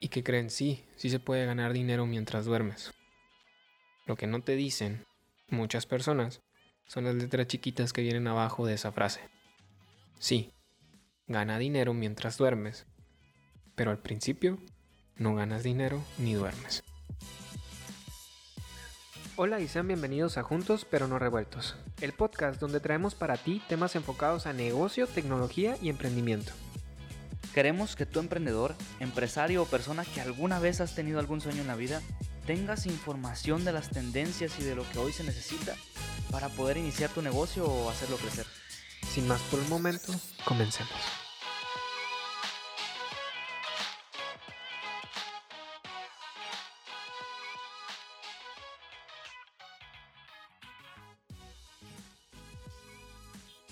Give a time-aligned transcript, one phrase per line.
[0.00, 2.92] y que creen sí, sí se puede ganar dinero mientras duermes.
[4.06, 5.06] Lo que no te dicen
[5.48, 6.40] muchas personas
[6.86, 9.20] son las letras chiquitas que vienen abajo de esa frase.
[10.18, 10.52] Sí,
[11.26, 12.86] gana dinero mientras duermes,
[13.74, 14.58] pero al principio
[15.16, 16.84] no ganas dinero ni duermes.
[19.36, 23.62] Hola y sean bienvenidos a Juntos pero no revueltos, el podcast donde traemos para ti
[23.68, 26.52] temas enfocados a negocio, tecnología y emprendimiento.
[27.58, 31.66] Queremos que tu emprendedor, empresario o persona que alguna vez has tenido algún sueño en
[31.66, 32.00] la vida
[32.46, 35.74] tengas información de las tendencias y de lo que hoy se necesita
[36.30, 38.46] para poder iniciar tu negocio o hacerlo crecer.
[39.12, 40.12] Sin más por el momento,
[40.44, 41.17] comencemos.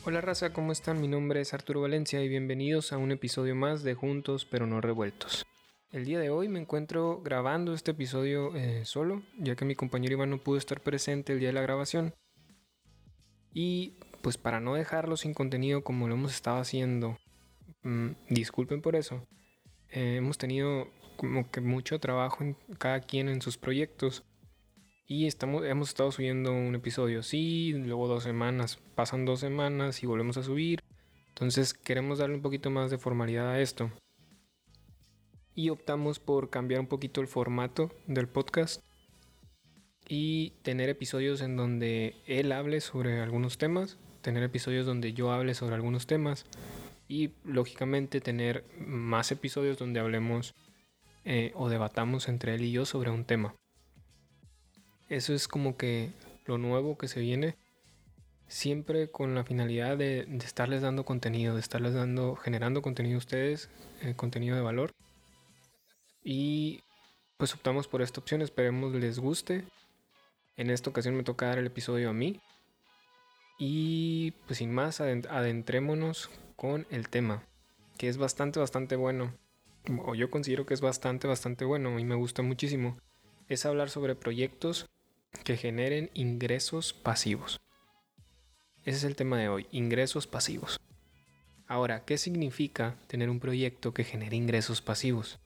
[0.09, 1.01] Hola raza, ¿cómo están?
[1.01, 4.81] Mi nombre es Arturo Valencia y bienvenidos a un episodio más de Juntos pero no
[4.81, 5.45] revueltos.
[5.91, 10.13] El día de hoy me encuentro grabando este episodio eh, solo, ya que mi compañero
[10.13, 12.15] Iván no pudo estar presente el día de la grabación.
[13.53, 17.19] Y pues para no dejarlo sin contenido como lo hemos estado haciendo,
[17.83, 19.27] mm, disculpen por eso,
[19.91, 24.23] eh, hemos tenido como que mucho trabajo en cada quien en sus proyectos
[25.09, 30.07] y estamos, hemos estado subiendo un episodio sí, luego dos semanas, pasan dos semanas y
[30.07, 30.81] volvemos a subir.
[31.29, 33.91] Entonces queremos darle un poquito más de formalidad a esto.
[35.55, 38.83] Y optamos por cambiar un poquito el formato del podcast
[40.09, 45.55] y tener episodios en donde él hable sobre algunos temas, tener episodios donde yo hable
[45.55, 46.47] sobre algunos temas
[47.09, 50.55] y lógicamente tener más episodios donde hablemos
[51.25, 53.55] eh, o debatamos entre él y yo sobre un tema.
[55.09, 56.11] Eso es como que
[56.47, 57.57] lo nuevo que se viene.
[58.49, 63.71] Siempre con la finalidad de, estarles dando contenido, de estarles dando, generando contenido a ustedes,
[64.03, 64.93] eh, contenido de valor.
[66.23, 66.81] Y
[67.37, 69.65] pues optamos por esta opción, esperemos les guste.
[70.57, 72.41] En esta ocasión me toca dar el episodio a mí.
[73.59, 77.45] Y pues sin más, adentrémonos con el tema,
[77.97, 79.35] que es bastante, bastante bueno.
[80.05, 82.97] O yo considero que es bastante, bastante bueno y me gusta muchísimo.
[83.49, 84.87] Es hablar sobre proyectos
[85.45, 87.61] que generen ingresos pasivos.
[88.85, 90.81] Ese es el tema de hoy, ingresos pasivos.
[91.67, 95.41] Ahora, ¿qué significa tener un proyecto que genere ingresos pasivos?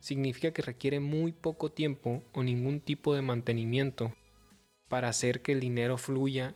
[0.00, 4.14] Significa que requiere muy poco tiempo o ningún tipo de mantenimiento
[4.88, 6.54] para hacer que el dinero fluya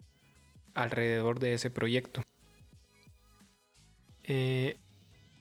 [0.74, 2.22] alrededor de ese proyecto.
[4.22, 4.76] Eh,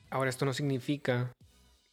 [0.10, 1.34] ahora, esto no significa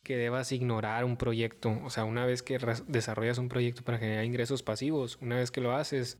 [0.05, 1.81] que debas ignorar un proyecto.
[1.83, 5.61] O sea, una vez que desarrollas un proyecto para generar ingresos pasivos, una vez que
[5.61, 6.19] lo haces,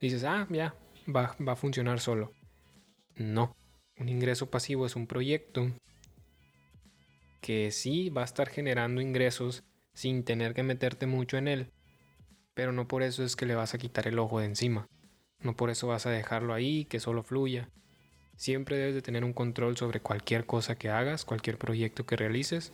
[0.00, 0.74] dices, ah, ya,
[1.14, 2.32] va, va a funcionar solo.
[3.16, 3.54] No,
[3.98, 5.70] un ingreso pasivo es un proyecto
[7.42, 11.70] que sí va a estar generando ingresos sin tener que meterte mucho en él,
[12.54, 14.86] pero no por eso es que le vas a quitar el ojo de encima.
[15.40, 17.70] No por eso vas a dejarlo ahí, que solo fluya.
[18.36, 22.72] Siempre debes de tener un control sobre cualquier cosa que hagas, cualquier proyecto que realices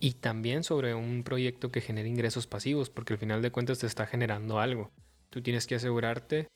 [0.00, 3.86] y también sobre un proyecto que genere ingresos pasivos, porque al final de cuentas te
[3.86, 4.90] está generando algo.
[5.30, 6.48] Tú tienes que asegurarte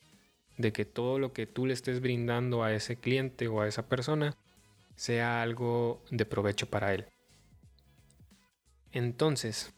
[0.57, 3.87] de que todo lo que tú le estés brindando a ese cliente o a esa
[3.87, 4.35] persona
[4.95, 7.05] sea algo de provecho para él.
[8.91, 9.73] Entonces,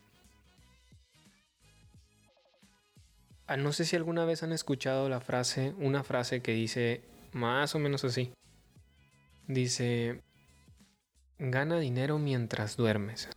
[3.48, 7.74] ah, no sé si alguna vez han escuchado la frase, una frase que dice más
[7.74, 8.34] o menos así.
[9.48, 10.22] Dice,
[11.40, 13.30] gana dinero mientras duermes.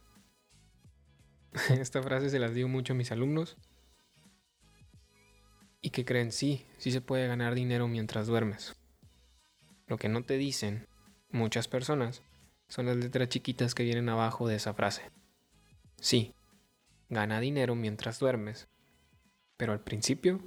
[1.70, 3.56] Esta frase se las digo mucho a mis alumnos.
[5.80, 8.76] Y que creen, sí, sí se puede ganar dinero mientras duermes.
[9.86, 10.86] Lo que no te dicen
[11.30, 12.22] muchas personas
[12.68, 15.10] son las letras chiquitas que vienen abajo de esa frase.
[15.96, 16.34] Sí,
[17.08, 18.68] gana dinero mientras duermes,
[19.56, 20.40] pero al principio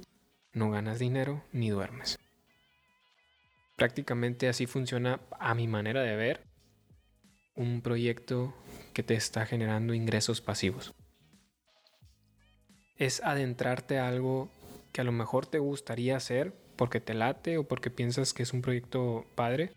[0.52, 2.18] no ganas dinero ni duermes.
[3.76, 6.44] Prácticamente así funciona a mi manera de ver
[7.54, 8.54] un proyecto
[8.92, 10.94] que te está generando ingresos pasivos.
[12.96, 14.50] Es adentrarte a algo
[14.92, 18.52] que a lo mejor te gustaría hacer porque te late o porque piensas que es
[18.52, 19.72] un proyecto padre,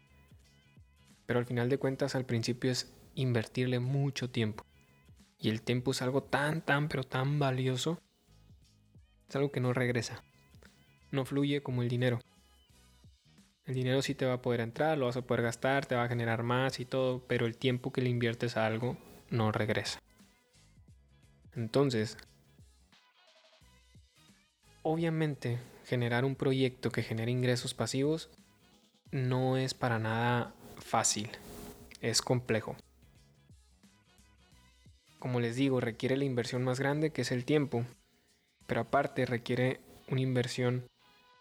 [1.25, 4.65] pero al final de cuentas al principio es invertirle mucho tiempo.
[5.39, 7.99] Y el tiempo es algo tan, tan, pero tan valioso.
[9.27, 10.23] Es algo que no regresa.
[11.11, 12.19] No fluye como el dinero.
[13.65, 16.03] El dinero sí te va a poder entrar, lo vas a poder gastar, te va
[16.03, 18.97] a generar más y todo, pero el tiempo que le inviertes a algo
[19.31, 19.99] no regresa.
[21.55, 22.17] Entonces,
[24.83, 28.29] obviamente, generar un proyecto que genere ingresos pasivos
[29.11, 31.31] no es para nada fácil,
[32.01, 32.75] es complejo.
[35.25, 37.83] como les digo, requiere la inversión más grande que es el tiempo,
[38.67, 40.85] pero aparte requiere una inversión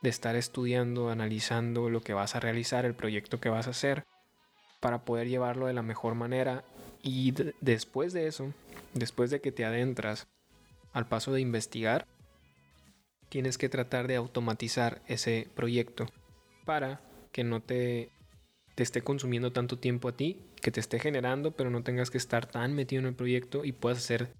[0.05, 4.05] de estar estudiando, analizando lo que vas a realizar, el proyecto que vas a hacer,
[4.79, 6.63] para poder llevarlo de la mejor manera.
[7.03, 8.53] Y después de eso,
[8.93, 10.29] después de que te adentras
[10.93, 12.07] al paso de investigar,
[13.31, 16.07] tienes que tratar de automatizar ese proyecto
[16.67, 17.01] para
[17.33, 18.11] que no te,
[18.75, 22.19] te esté consumiendo tanto tiempo a ti, que te esté generando, pero no tengas que
[22.19, 24.35] estar tan metido en el proyecto y puedas hacer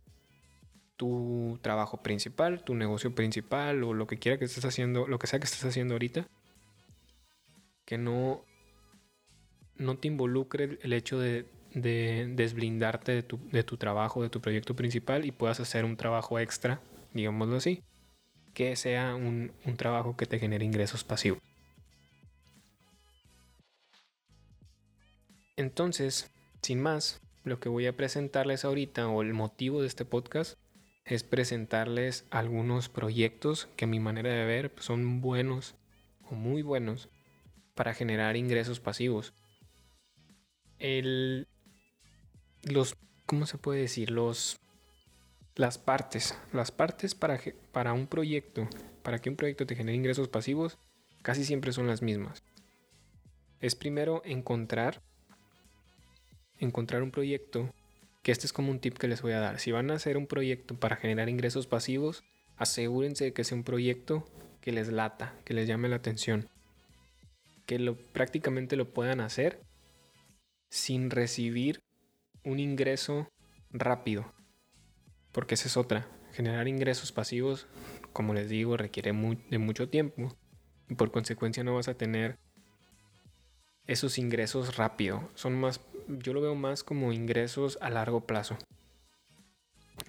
[0.97, 5.27] tu trabajo principal, tu negocio principal o lo que quiera que estés haciendo, lo que
[5.27, 6.29] sea que estés haciendo ahorita,
[7.85, 8.45] que no,
[9.77, 13.23] no te involucre el hecho de, desblindarte de
[13.65, 16.81] tu, trabajo, de tu proyecto principal y puedas hacer un trabajo extra,
[17.13, 17.83] digámoslo así,
[18.53, 21.41] que sea un, un trabajo que te genere ingresos pasivos.
[25.57, 26.31] Entonces,
[26.63, 30.57] sin más, lo que voy a presentarles ahorita o el motivo de este podcast
[31.05, 35.75] es presentarles algunos proyectos que a mi manera de ver pues, son buenos
[36.31, 37.09] o muy buenos
[37.75, 39.35] para generar ingresos pasivos.
[40.79, 41.47] El,
[42.63, 42.97] los,
[43.27, 44.11] ¿cómo se puede decir?
[44.11, 44.59] Los,
[45.57, 47.39] las partes, las partes para,
[47.73, 48.69] para un proyecto,
[49.03, 50.79] para que un proyecto te genere ingresos pasivos,
[51.23, 52.43] casi siempre son las mismas.
[53.61, 55.03] Es primero encontrar,
[56.59, 57.73] encontrar un proyecto
[58.25, 59.61] que este es como un tip que les voy a dar.
[59.61, 62.25] Si van a hacer un proyecto para generar ingresos pasivos,
[62.57, 64.27] asegúrense de que sea un proyecto
[64.63, 66.49] que les lata, que les llame la atención,
[67.67, 69.61] que lo, prácticamente lo puedan hacer
[70.71, 71.83] sin recibir
[72.45, 73.29] un ingreso
[73.71, 74.33] rápido.
[75.31, 76.09] Porque esa es otra.
[76.33, 77.67] Generar ingresos pasivos,
[78.15, 80.35] como les digo, requiere de mucho tiempo
[80.89, 82.39] y por consecuencia no vas a tener
[83.87, 85.29] esos ingresos rápido.
[85.35, 88.57] Son más yo lo veo más como ingresos a largo plazo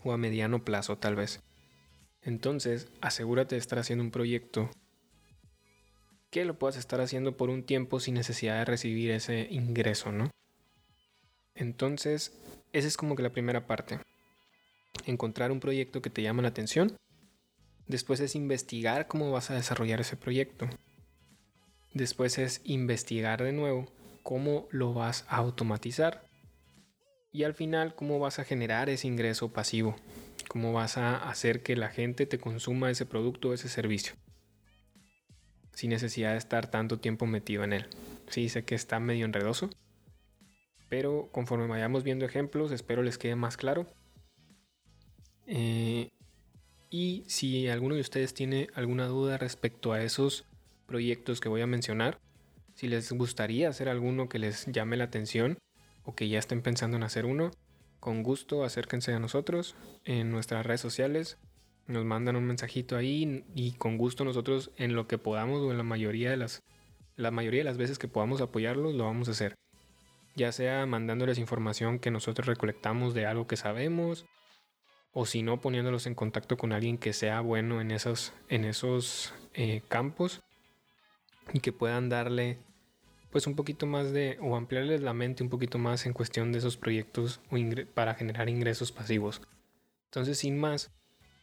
[0.03, 1.41] o a mediano plazo tal vez.
[2.21, 4.69] Entonces, asegúrate de estar haciendo un proyecto
[6.31, 10.31] que lo puedas estar haciendo por un tiempo sin necesidad de recibir ese ingreso, ¿no?
[11.53, 12.33] Entonces,
[12.73, 13.99] esa es como que la primera parte.
[15.05, 16.97] Encontrar un proyecto que te llama la atención.
[17.87, 20.67] Después es investigar cómo vas a desarrollar ese proyecto.
[21.93, 23.87] Después es investigar de nuevo
[24.25, 26.23] cómo lo vas a automatizar
[27.31, 29.95] y al final cómo vas a generar ese ingreso pasivo,
[30.47, 34.15] cómo vas a hacer que la gente te consuma ese producto o ese servicio
[35.73, 37.85] sin necesidad de estar tanto tiempo metido en él.
[38.29, 39.69] Sí, sé que está medio enredoso,
[40.89, 43.85] pero conforme vayamos viendo ejemplos, espero les quede más claro.
[45.45, 46.09] Eh,
[46.89, 50.45] y si alguno de ustedes tiene alguna duda respecto a esos
[50.87, 52.17] proyectos que voy a mencionar,
[52.75, 55.57] si les gustaría hacer alguno que les llame la atención
[56.03, 57.51] o que ya estén pensando en hacer uno,
[57.99, 61.39] con gusto acérquense a nosotros en nuestras redes sociales.
[61.87, 65.77] Nos mandan un mensajito ahí y con gusto nosotros en lo que podamos o en
[65.77, 66.61] la mayoría de las
[67.15, 69.55] la mayoría de las veces que podamos apoyarlos lo vamos a hacer.
[70.35, 74.25] Ya sea mandándoles información que nosotros recolectamos de algo que sabemos
[75.13, 79.33] o si no poniéndolos en contacto con alguien que sea bueno en esos, en esos
[79.53, 80.41] eh, campos
[81.53, 82.59] y que puedan darle
[83.35, 86.59] pues un poquito más de o ampliarles la mente un poquito más en cuestión de
[86.59, 87.41] esos proyectos
[87.93, 89.41] para generar ingresos pasivos.
[90.05, 90.93] Entonces, sin más,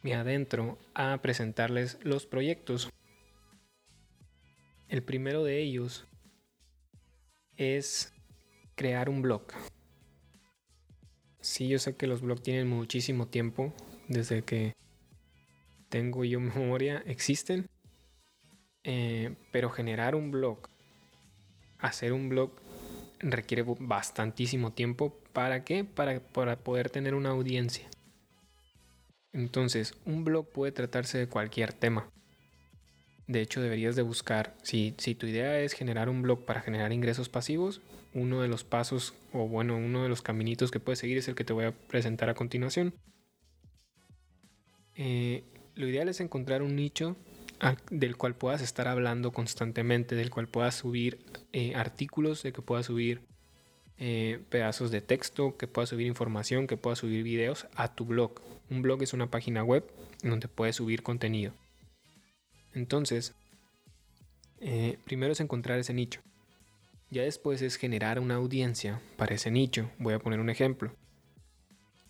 [0.01, 2.89] me adentro a presentarles los proyectos.
[4.89, 6.07] El primero de ellos
[7.59, 8.15] es
[8.75, 9.43] crear un blog.
[11.43, 13.75] Sí, yo sé que los blogs tienen muchísimo tiempo,
[14.09, 14.73] desde que
[15.91, 17.69] tengo yo memoria, existen
[18.85, 20.69] eh, pero generar un blog,
[21.83, 22.53] hacer un blog
[23.21, 25.19] requiere bastantísimo tiempo.
[25.33, 25.85] ¿Para qué?
[25.85, 27.89] Para, para poder tener una audiencia.
[29.33, 32.09] Entonces, un blog puede tratarse de cualquier tema.
[33.27, 36.93] De hecho, deberías de buscar, si, si, tu idea es generar un blog para generar
[36.93, 37.81] ingresos pasivos,
[38.15, 41.35] uno de los pasos, o bueno, uno de los caminitos que puedes seguir es el
[41.35, 42.95] que te voy a presentar a continuación.
[44.97, 47.17] Eh, lo ideal es encontrar un nicho
[47.91, 51.19] del cual puedas estar hablando constantemente, del cual puedas subir
[51.53, 53.23] eh, artículos, de que puedas subir
[53.99, 58.41] eh, pedazos de texto, que puedas subir información, que puedas subir videos a tu blog.
[58.69, 59.85] Un blog es una página web
[60.23, 61.53] donde puedes subir contenido.
[62.75, 63.35] Entonces,
[64.61, 66.21] eh, primero es encontrar ese nicho.
[67.11, 69.91] Ya después es generar una audiencia para ese nicho.
[69.99, 70.97] Voy a poner un ejemplo.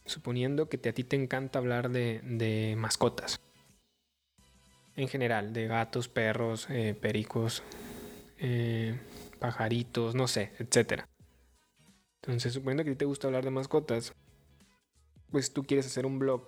[0.06, 3.40] Suponiendo que a ti te encanta hablar de mascotas
[4.96, 7.62] en general, de gatos, perros, eh, pericos,
[8.38, 8.99] eh,
[9.38, 11.04] pajaritos, no sé, etc.
[12.22, 14.12] Entonces, suponiendo que te gusta hablar de mascotas,
[15.30, 16.46] pues tú quieres hacer un blog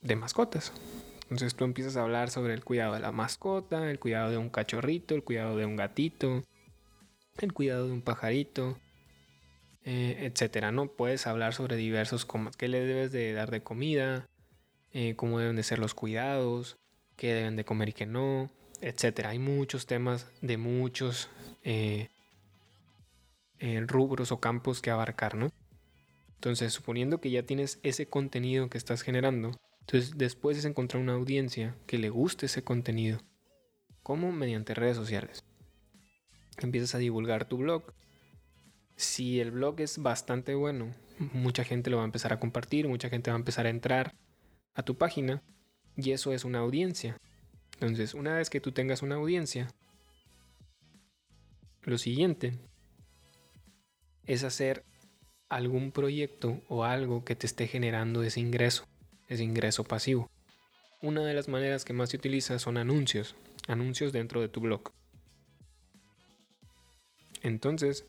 [0.00, 0.72] de mascotas.
[1.22, 4.48] Entonces tú empiezas a hablar sobre el cuidado de la mascota, el cuidado de un
[4.48, 6.42] cachorrito, el cuidado de un gatito,
[7.38, 8.78] el cuidado de un pajarito,
[9.84, 10.88] eh, etcétera, ¿no?
[10.88, 14.26] Puedes hablar sobre diversos como qué le debes de dar de comida,
[14.92, 16.78] eh, cómo deben de ser los cuidados,
[17.18, 18.48] qué deben de comer y qué no,
[18.80, 19.30] etcétera.
[19.30, 21.28] Hay muchos temas de muchos
[21.64, 22.08] eh,
[23.86, 25.50] rubros o campos que abarcar, ¿no?
[26.36, 31.14] Entonces, suponiendo que ya tienes ese contenido que estás generando, entonces después es encontrar una
[31.14, 33.18] audiencia que le guste ese contenido.
[34.04, 34.30] ¿Cómo?
[34.30, 35.44] Mediante redes sociales.
[36.58, 37.92] Empiezas a divulgar tu blog.
[38.94, 40.94] Si el blog es bastante bueno,
[41.32, 44.14] mucha gente lo va a empezar a compartir, mucha gente va a empezar a entrar
[44.74, 45.42] a tu página
[45.98, 47.18] y eso es una audiencia.
[47.74, 49.68] Entonces, una vez que tú tengas una audiencia,
[51.82, 52.52] lo siguiente
[54.26, 54.84] es hacer
[55.48, 58.84] algún proyecto o algo que te esté generando ese ingreso,
[59.28, 60.30] ese ingreso pasivo.
[61.02, 63.34] Una de las maneras que más se utiliza son anuncios,
[63.66, 64.92] anuncios dentro de tu blog.
[67.42, 68.04] Entonces,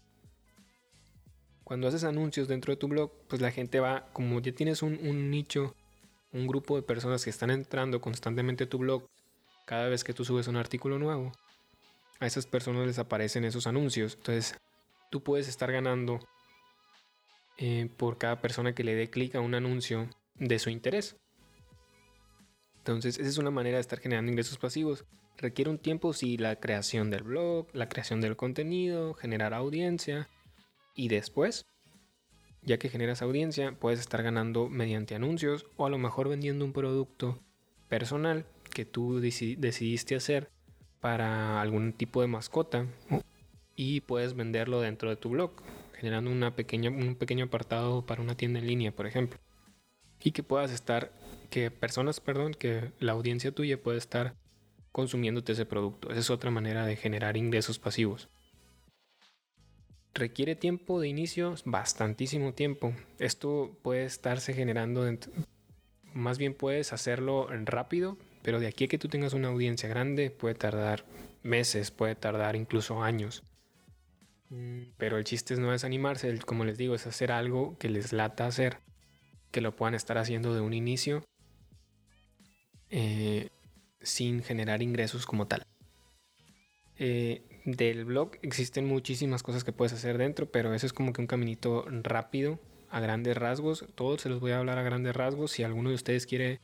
[1.63, 5.00] cuando haces anuncios dentro de tu blog, pues la gente va, como ya tienes un,
[5.08, 5.75] un nicho,
[6.31, 9.03] un grupo de personas que están entrando constantemente a tu blog,
[9.65, 11.31] cada vez que tú subes un artículo nuevo,
[12.19, 14.15] a esas personas les aparecen esos anuncios.
[14.15, 14.55] Entonces,
[15.09, 16.19] tú puedes estar ganando
[17.57, 21.17] eh, por cada persona que le dé clic a un anuncio de su interés.
[22.79, 25.05] Entonces, esa es una manera de estar generando ingresos pasivos.
[25.38, 30.27] Requiere un tiempo, si la creación del blog, la creación del contenido, generar audiencia.
[30.95, 31.65] Y después,
[32.61, 36.73] ya que generas audiencia, puedes estar ganando mediante anuncios o a lo mejor vendiendo un
[36.73, 37.39] producto
[37.87, 40.49] personal que tú decidiste hacer
[40.99, 42.85] para algún tipo de mascota
[43.75, 45.51] y puedes venderlo dentro de tu blog
[45.99, 49.37] generando una pequeña, un pequeño apartado para una tienda en línea, por ejemplo.
[50.23, 51.11] Y que puedas estar,
[51.49, 54.35] que personas, perdón, que la audiencia tuya pueda estar
[54.91, 56.09] consumiéndote ese producto.
[56.09, 58.29] Esa es otra manera de generar ingresos pasivos.
[60.13, 62.93] Requiere tiempo de inicio, bastantísimo tiempo.
[63.19, 65.05] Esto puede estarse generando,
[66.13, 70.31] más bien puedes hacerlo rápido, pero de aquí a que tú tengas una audiencia grande
[70.31, 71.05] puede tardar
[71.43, 73.43] meses, puede tardar incluso años.
[74.49, 78.13] Mm, pero el chiste es no desanimarse, como les digo, es hacer algo que les
[78.13, 78.79] lata hacer,
[79.51, 81.23] que lo puedan estar haciendo de un inicio
[82.89, 83.49] eh,
[84.01, 85.63] sin generar ingresos como tal.
[86.97, 91.21] Eh, del blog existen muchísimas cosas que puedes hacer dentro, pero eso es como que
[91.21, 92.59] un caminito rápido,
[92.89, 93.85] a grandes rasgos.
[93.95, 95.51] Todos se los voy a hablar a grandes rasgos.
[95.51, 96.59] Si alguno de ustedes quiere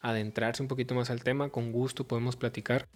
[0.00, 2.88] adentrarse un poquito más al tema, con gusto podemos platicar.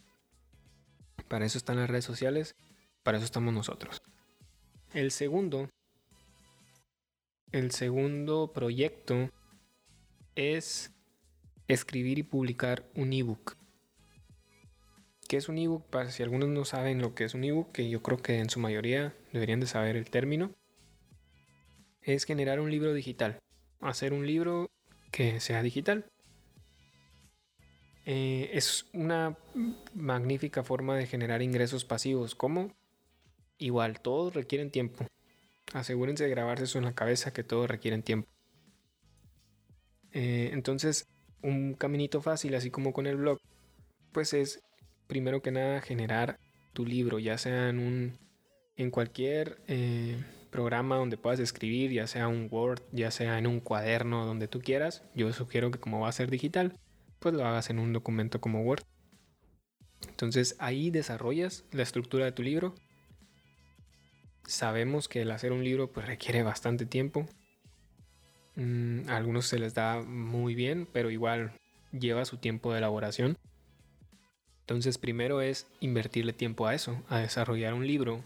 [1.29, 2.57] Para eso están las redes sociales,
[3.03, 4.03] para eso estamos nosotros.
[4.93, 5.69] El segundo,
[7.53, 9.31] el segundo proyecto
[10.35, 10.93] es
[11.69, 13.57] escribir y publicar un ebook.
[15.35, 15.85] ¿Qué es un ebook?
[15.87, 18.49] Para si algunos no saben lo que es un ebook, que yo creo que en
[18.49, 20.55] su mayoría deberían de saber el término,
[22.03, 23.41] es generar un libro digital.
[23.81, 24.71] Hacer un libro
[25.11, 26.07] que sea digital.
[28.07, 29.37] Eh, es una
[29.93, 32.37] magnífica forma de generar ingresos pasivos.
[32.37, 32.73] ¿Cómo?
[33.59, 35.05] Igual, todos requieren tiempo.
[35.73, 38.29] Asegúrense de grabarse eso en la cabeza que todos requieren tiempo.
[40.13, 41.09] Eh, entonces,
[41.43, 43.41] un caminito fácil, así como con el blog,
[44.13, 44.63] pues es
[45.15, 46.41] primero que nada generar
[46.73, 48.19] tu libro, ya sea en un
[48.77, 53.61] en cualquier eh, programa donde puedas escribir, ya sea un Word, ya sea en un
[53.61, 55.05] cuaderno, donde tú quieras.
[55.15, 56.73] Yo sugiero que como va a ser digital,
[57.21, 58.83] pues lo hagas en un documento como Word.
[60.09, 62.75] Entonces ahí desarrollas la estructura de tu libro
[64.47, 67.27] Sabemos que el hacer un libro pues requiere bastante tiempo.
[68.57, 71.53] Mm, a algunos se les da muy bien, pero igual
[71.93, 73.39] lleva su tiempo de elaboración.
[74.65, 78.25] Entonces primero es invertirle tiempo a eso, a desarrollar un libro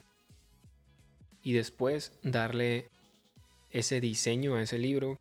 [1.43, 2.89] y después darle
[3.71, 5.19] ese diseño a ese libro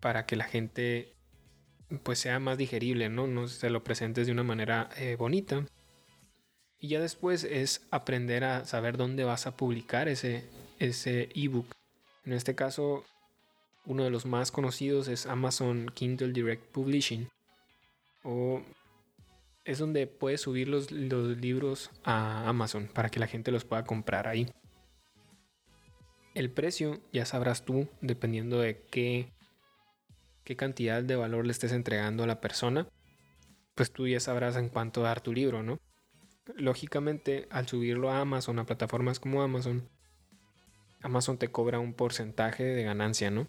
[0.00, 1.12] para que la gente
[2.02, 3.26] pues sea más digerible, ¿no?
[3.26, 5.64] No se lo presentes de una manera eh, bonita,
[6.80, 10.44] y ya después es aprender a saber dónde vas a publicar ese,
[10.78, 11.66] ese ebook.
[12.24, 13.04] En este caso,
[13.84, 17.28] uno de los más conocidos es Amazon Kindle Direct Publishing.
[18.22, 18.62] O
[19.68, 23.84] es donde puedes subir los, los libros a Amazon para que la gente los pueda
[23.84, 24.50] comprar ahí.
[26.34, 29.32] El precio ya sabrás tú, dependiendo de qué,
[30.44, 32.88] qué cantidad de valor le estés entregando a la persona.
[33.74, 35.78] Pues tú ya sabrás en cuánto dar tu libro, ¿no?
[36.56, 39.86] lógicamente, al subirlo a Amazon, a plataformas como Amazon,
[41.02, 43.46] Amazon te cobra un porcentaje de ganancia, ¿no?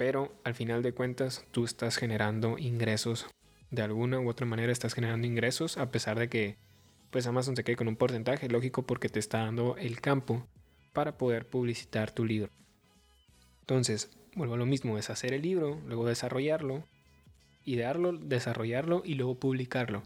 [0.00, 3.26] pero al final de cuentas tú estás generando ingresos.
[3.70, 6.56] De alguna u otra manera estás generando ingresos a pesar de que
[7.10, 10.46] pues Amazon se quede con un porcentaje, lógico porque te está dando el campo
[10.92, 12.50] para poder publicitar tu libro.
[13.60, 16.84] Entonces, vuelvo a lo mismo, es hacer el libro, luego desarrollarlo,
[17.64, 20.02] idearlo, desarrollarlo y luego publicarlo.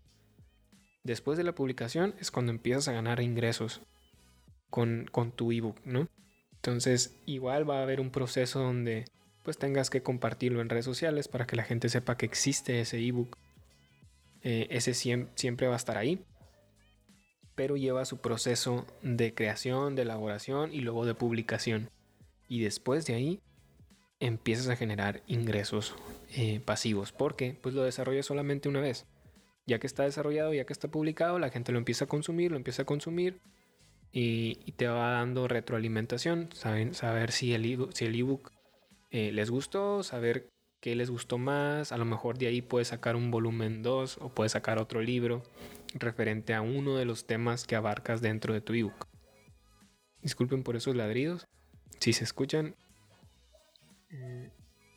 [1.03, 3.83] Después de la publicación es cuando empiezas a ganar ingresos
[4.71, 6.09] con, con tu ebook, ¿no?
[6.55, 9.05] Entonces, igual va a haber un proceso donde
[9.43, 12.99] pues tengas que compartirlo en redes sociales para que la gente sepa que existe ese
[12.99, 13.37] ebook.
[14.45, 16.25] Eh, ese siempre va a estar ahí.
[17.57, 21.91] Pero lleva su proceso de creación, de elaboración y luego de publicación.
[22.49, 23.41] Y después de ahí
[24.21, 25.97] empiezas a generar ingresos
[26.37, 27.11] eh, pasivos.
[27.11, 29.07] Porque pues lo desarrollas solamente una vez.
[29.67, 32.57] Ya que está desarrollado, ya que está publicado, la gente lo empieza a consumir, lo
[32.59, 33.41] empieza a consumir
[34.17, 38.53] y, te va dando retroalimentación, saben, saber si el si ebook
[39.11, 40.51] eh, les gustó, saber
[40.85, 44.29] qué les gustó más, a lo mejor de ahí puedes sacar un volumen 2 o
[44.29, 45.43] puedes sacar otro libro
[45.95, 49.09] referente a uno de los temas que abarcas dentro de tu ebook.
[50.21, 51.47] Disculpen por esos ladridos,
[52.01, 52.77] si se escuchan,
[54.11, 54.51] eh,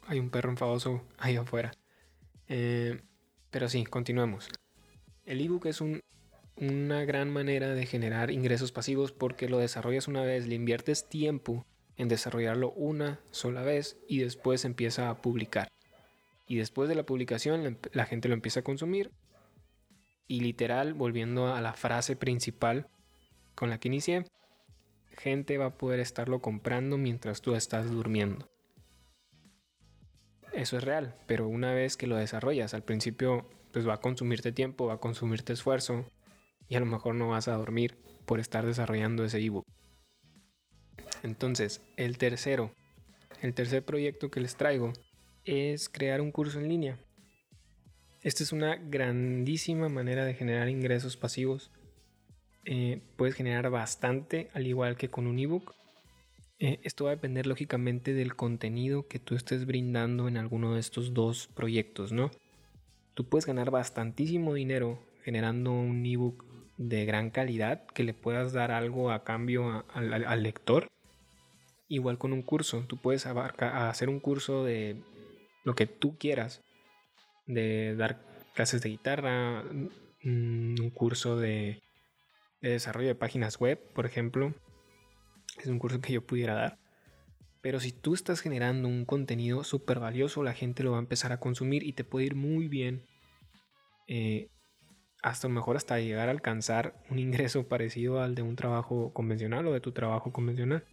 [0.08, 1.72] hay un perro enfadoso ahí afuera.
[2.50, 3.00] Eh,
[3.50, 4.50] pero sí, continuemos.
[5.24, 5.80] El ebook es
[6.58, 11.66] una gran manera de generar ingresos pasivos porque lo desarrollas una vez, le inviertes tiempo
[11.96, 15.70] en desarrollarlo una sola vez y después empieza a publicar.
[16.48, 19.12] Y después de la publicación la gente lo empieza a consumir
[20.28, 22.88] y literal, volviendo a la frase principal
[23.56, 24.26] con la que inicié,
[25.18, 28.50] gente va a poder estarlo comprando mientras tú estás durmiendo.
[30.54, 34.52] Eso es real, pero una vez que lo desarrollas, al principio pues va a consumirte
[34.52, 36.06] tiempo, va a consumirte esfuerzo
[36.68, 39.66] y a lo mejor no vas a dormir por estar desarrollando ese ebook.
[41.24, 42.74] Entonces, el tercero,
[43.42, 44.94] el tercer proyecto que les traigo
[45.48, 47.00] es crear un curso en línea.
[48.22, 51.72] Esta es una grandísima manera de generar ingresos pasivos.
[52.66, 55.74] Eh, puedes generar bastante, al igual que con un ebook.
[56.60, 60.80] Eh, esto va a depender lógicamente del contenido que tú estés brindando en alguno de
[60.80, 62.32] estos dos proyectos, ¿no?
[63.14, 66.46] Tú puedes ganar bastantísimo dinero generando un ebook
[66.78, 70.88] de gran calidad que le puedas dar algo a cambio al lector
[71.90, 75.02] Igual con un curso, tú puedes hacer un curso de
[75.68, 76.64] lo que tú quieras,
[77.46, 78.22] de dar
[78.56, 79.66] clases de guitarra,
[80.24, 81.84] mm, un curso de,
[82.62, 84.56] desarrollo de páginas web, por ejemplo.
[85.60, 86.80] Es un curso que yo pudiera dar.
[87.60, 91.34] Pero si tú estás generando un contenido súper valioso, la gente lo va a empezar
[91.34, 93.06] a consumir y te puede ir muy bien.
[94.08, 94.50] Eh,
[95.22, 99.74] hasta mejor hasta llegar a alcanzar un ingreso parecido al de un trabajo convencional o
[99.74, 100.86] de tu trabajo convencional.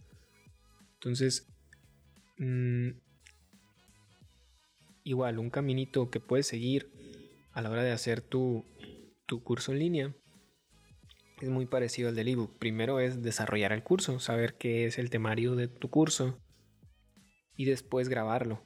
[0.95, 1.47] Entonces,
[2.39, 3.04] mm,
[5.05, 6.91] igual, un caminito que puedes seguir
[7.53, 8.65] a la hora de hacer tu,
[9.25, 10.15] tu curso en línea
[11.41, 12.57] es muy parecido al del ebook.
[12.57, 16.37] Primero es desarrollar el curso, saber qué es el temario de tu curso
[17.55, 18.61] y después grabarlo.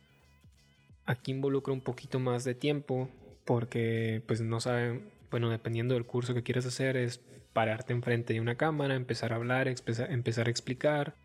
[1.06, 3.10] Aquí involucra un poquito más de tiempo
[3.46, 7.20] porque pues no saben, bueno, dependiendo del curso que quieras hacer es
[7.54, 11.16] pararte enfrente de una cámara, empezar a hablar, empezar a explicar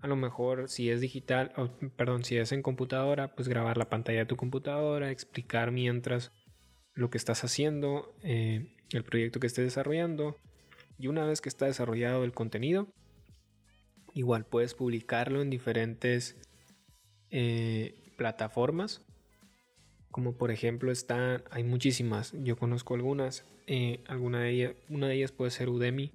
[0.00, 1.52] a lo mejor si es digital,
[1.96, 6.30] perdón, si es en computadora, pues grabar la pantalla de tu computadora, explicar mientras
[6.94, 10.36] lo que estás haciendo, eh, el proyecto que estés desarrollando.
[10.98, 12.88] Y una vez que está desarrollado el contenido,
[14.14, 16.36] igual puedes publicarlo en diferentes
[17.30, 19.04] eh, plataformas.
[20.10, 23.44] Como por ejemplo están, hay muchísimas, yo conozco algunas.
[23.66, 26.12] Eh, alguna de ellas, una de ellas puede ser Udemy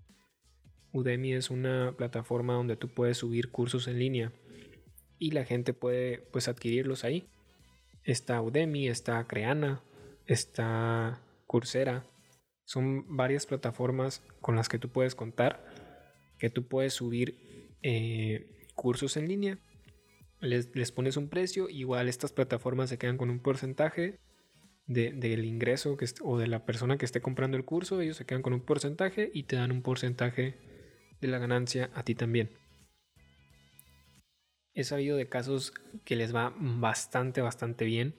[0.94, 4.32] Udemy es una plataforma donde tú puedes subir cursos en línea
[5.18, 7.28] y la gente puede pues adquirirlos ahí.
[8.04, 9.82] Está Udemy, está Creana,
[10.28, 12.06] está Coursera.
[12.66, 15.66] Son varias plataformas con las que tú puedes contar,
[16.38, 19.60] que tú puedes subir eh, cursos en línea.
[20.40, 24.20] Les, les, pones un precio, igual estas plataformas se quedan con un porcentaje
[24.86, 28.42] del ingreso que o de la persona que esté comprando el curso, ellos se quedan
[28.42, 30.58] con un porcentaje y te dan un porcentaje
[31.28, 32.50] de la ganancia a ti también.
[34.74, 35.72] He sabido de casos
[36.04, 38.16] que les va bastante, bastante bien.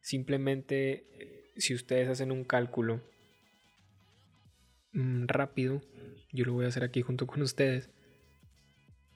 [0.00, 3.00] Simplemente, si ustedes hacen un cálculo
[4.92, 5.80] mm, rápido,
[6.32, 7.90] yo lo voy a hacer aquí junto con ustedes.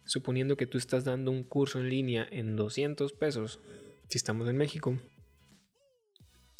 [0.04, 3.60] Suponiendo que tú estás dando un curso en línea en 200 pesos,
[4.08, 4.96] si estamos en México,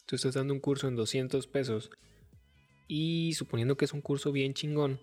[0.05, 1.91] tú estás dando un curso en 200 pesos
[2.89, 5.01] y suponiendo que es un curso bien chingón,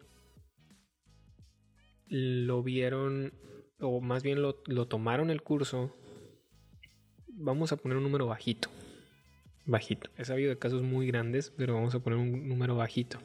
[2.08, 3.34] lo vieron,
[3.80, 4.54] o más bien lo,
[4.88, 5.96] tomaron el curso
[7.36, 8.70] vamos a poner un número bajito.
[9.66, 10.10] Bajito.
[10.18, 13.20] He sabido de casos muy grandes, pero vamos a poner un número bajito.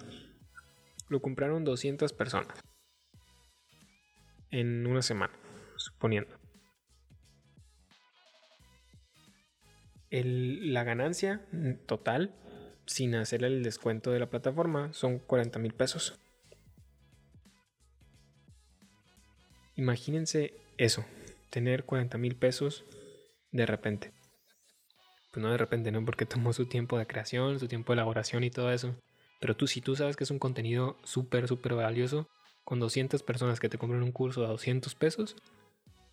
[1.09, 2.61] Lo compraron 200 personas.
[4.51, 5.35] En una semana,
[5.77, 6.37] suponiendo.
[10.11, 11.47] la ganancia
[11.85, 12.35] total,
[12.87, 16.19] sin hacer el descuento de la plataforma, son 40 mil pesos.
[19.79, 21.05] Imagínense eso,
[21.51, 22.85] tener 40 mil pesos
[23.53, 24.11] de repente.
[25.33, 26.05] Pues no de repente, ¿no?
[26.05, 28.97] Porque tomó su tiempo de creación, su tiempo de elaboración y todo eso.
[29.41, 32.27] Pero tú, si tú sabes que es un contenido súper, súper valioso,
[32.65, 35.37] con 200 personas que te compran un curso a 200 pesos,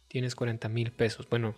[0.09, 1.27] tienes 40 mil pesos.
[1.27, 1.55] Bueno,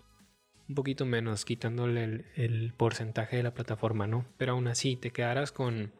[0.69, 4.25] un poquito menos, quitándole el, porcentaje de la plataforma, ¿no?
[4.37, 5.91] Pero aún así, te quedarás con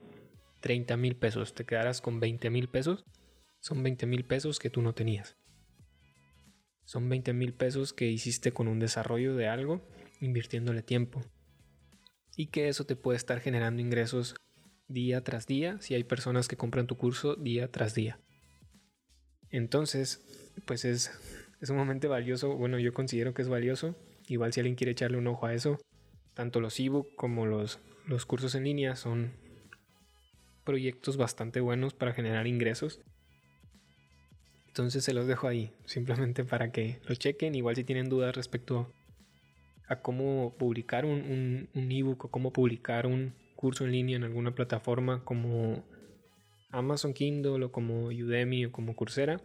[0.61, 3.03] 30 mil pesos, te quedarás con 20 mil pesos.
[3.59, 5.35] Son 20 mil pesos que tú no tenías.
[6.87, 9.81] Son 20 mil pesos que hiciste con un desarrollo de algo,
[10.21, 11.21] invirtiéndole tiempo.
[12.37, 14.35] Y que eso te puede estar generando ingresos
[14.87, 18.21] día tras día si hay personas que compran tu curso día tras día.
[19.49, 20.25] Entonces,
[20.63, 21.11] pues es,
[21.59, 22.55] es sumamente valioso.
[22.55, 23.97] Bueno, yo considero que es valioso.
[24.29, 25.77] Igual si alguien quiere echarle un ojo a eso,
[26.35, 29.33] tanto los ebook como los, los cursos en línea son
[30.63, 33.01] proyectos bastante buenos para generar ingresos.
[34.77, 37.55] Entonces se los dejo ahí, simplemente para que lo chequen.
[37.55, 38.93] Igual si tienen dudas respecto
[39.87, 44.53] a cómo publicar un, un, ebook o cómo publicar un curso en línea en alguna
[44.53, 45.83] plataforma como
[46.69, 49.41] Amazon Kindle o como Udemy o como Coursera,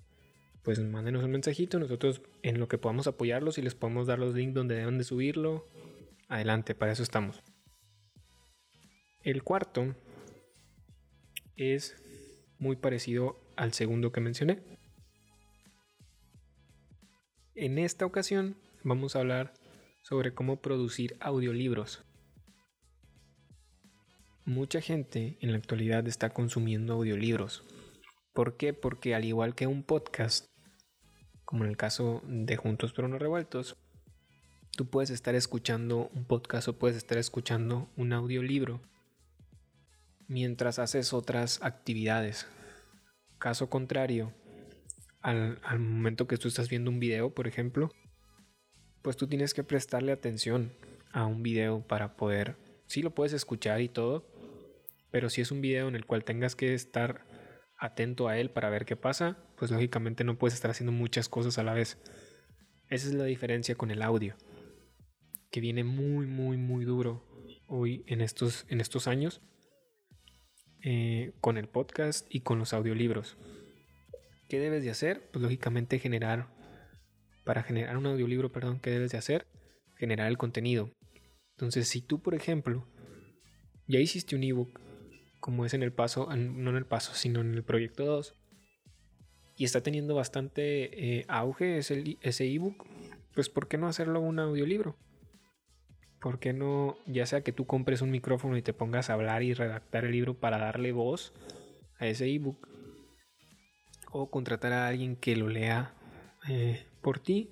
[0.62, 1.78] pues mándenos un mensajito.
[1.78, 5.04] Nosotros en lo que podamos apoyarlos y les podemos dar los links donde deben de
[5.04, 5.66] subirlo.
[6.28, 7.42] Adelante, para eso estamos.
[9.22, 9.94] El cuarto
[11.56, 11.96] es
[12.58, 14.71] muy parecido al segundo que mencioné.
[17.54, 19.52] En esta ocasión vamos a hablar
[20.00, 22.02] sobre cómo producir audiolibros.
[24.46, 27.62] Mucha gente en la actualidad está consumiendo audiolibros.
[28.32, 28.72] ¿Por qué?
[28.72, 30.46] Porque al igual que un podcast,
[31.44, 33.76] como en el caso de Juntos pero no revueltos,
[34.74, 38.80] tú puedes estar escuchando un podcast o puedes estar escuchando un audiolibro
[40.26, 42.46] mientras haces otras actividades.
[43.38, 44.32] Caso contrario,
[45.22, 47.90] al, momento que tú estás viendo un video, por ejemplo,
[49.02, 50.72] pues tú tienes que prestarle atención
[51.12, 52.56] a un video para poder,
[52.86, 54.26] sí lo puedes escuchar y todo,
[55.10, 57.24] pero si es un video en el cual tengas que estar
[57.78, 61.58] atento a él para ver qué pasa, pues lógicamente no puedes estar haciendo muchas cosas
[61.58, 61.98] a la vez.
[62.88, 64.36] Esa es la diferencia con el audio,
[65.50, 67.26] que viene muy, muy, muy duro
[67.66, 69.40] hoy en estos, en estos años,
[70.82, 73.36] eh, con el podcast y con los audiolibros.
[74.52, 75.30] ¿Qué debes de hacer?
[75.32, 76.46] Pues lógicamente generar,
[77.42, 79.46] para generar un audiolibro, perdón, ¿qué debes de hacer?
[79.96, 80.90] Generar el contenido.
[81.52, 82.86] Entonces, si tú, por ejemplo,
[83.88, 84.78] ya hiciste un ebook,
[85.40, 88.36] como es en el paso, no en el paso, sino en el proyecto 2,
[89.56, 92.84] y está teniendo bastante eh, auge ese, ese ebook,
[93.34, 94.98] pues ¿por qué no hacerlo un audiolibro?
[96.20, 99.42] ¿Por qué no, ya sea que tú compres un micrófono y te pongas a hablar
[99.44, 101.32] y redactar el libro para darle voz
[101.98, 102.68] a ese ebook?
[104.12, 105.94] O contratar a alguien que lo lea
[106.48, 107.50] eh, por ti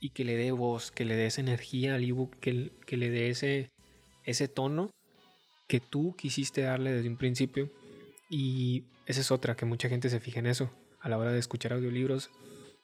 [0.00, 3.28] y que le dé voz, que le dé esa energía al ebook, que, le dé
[3.28, 3.70] ese,
[4.24, 4.90] ese tono
[5.68, 7.70] que tú quisiste darle desde un principio.
[8.28, 10.70] Y esa es otra, que mucha gente se fija en eso.
[11.00, 12.30] A la hora de escuchar audiolibros,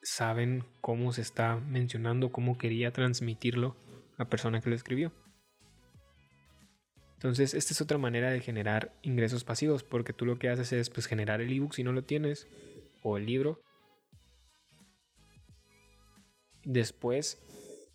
[0.02, 3.76] saben cómo se está mencionando, cómo quería transmitirlo
[4.16, 5.12] la persona que lo escribió.
[7.18, 10.88] Entonces, esta es otra manera de generar ingresos pasivos, porque tú lo que haces es
[10.88, 12.46] pues, generar el ebook si no lo tienes,
[13.02, 13.61] o el libro.
[16.62, 17.42] Después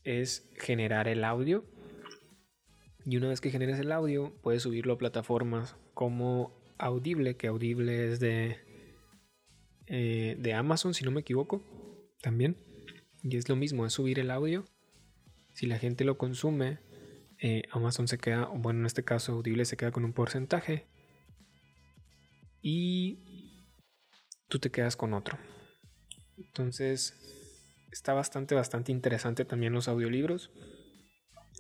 [0.04, 1.64] es generar el audio.
[3.06, 8.12] Y una vez que generes el audio, puedes subirlo a plataformas como Audible, que Audible
[8.12, 8.58] es de,
[9.88, 11.64] eh, de Amazon, si no me equivoco,
[12.22, 12.58] también.
[13.24, 14.66] Y es lo mismo, es subir el audio.
[15.54, 16.80] Si la gente lo consume,
[17.46, 20.88] eh, Amazon se queda, bueno, en este caso Audible se queda con un porcentaje
[22.62, 23.20] y
[24.48, 25.38] tú te quedas con otro.
[26.38, 27.20] Entonces,
[27.92, 30.52] está bastante, bastante interesante también los audiolibros.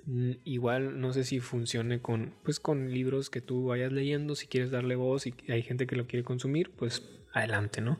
[0.05, 4.47] Mm, igual no sé si funcione con, pues, con libros que tú vayas leyendo, si
[4.47, 7.99] quieres darle voz y hay gente que lo quiere consumir, pues adelante, ¿no?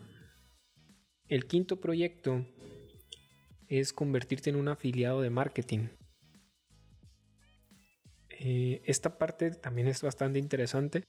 [1.28, 2.46] El quinto proyecto
[3.68, 5.90] es convertirte en un afiliado de marketing.
[8.46, 11.06] Eh, esta parte también es bastante interesante.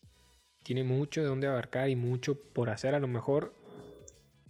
[0.62, 2.94] Tiene mucho de dónde abarcar y mucho por hacer.
[2.94, 3.52] A lo mejor,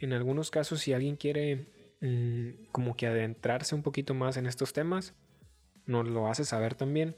[0.00, 1.66] en algunos casos, si alguien quiere
[2.02, 5.14] mm, como que adentrarse un poquito más en estos temas,
[5.86, 7.16] nos lo hace saber también.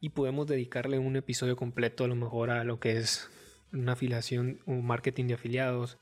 [0.00, 3.30] Y podemos dedicarle un episodio completo a lo mejor a lo que es
[3.72, 5.98] una afiliación o marketing de afiliados,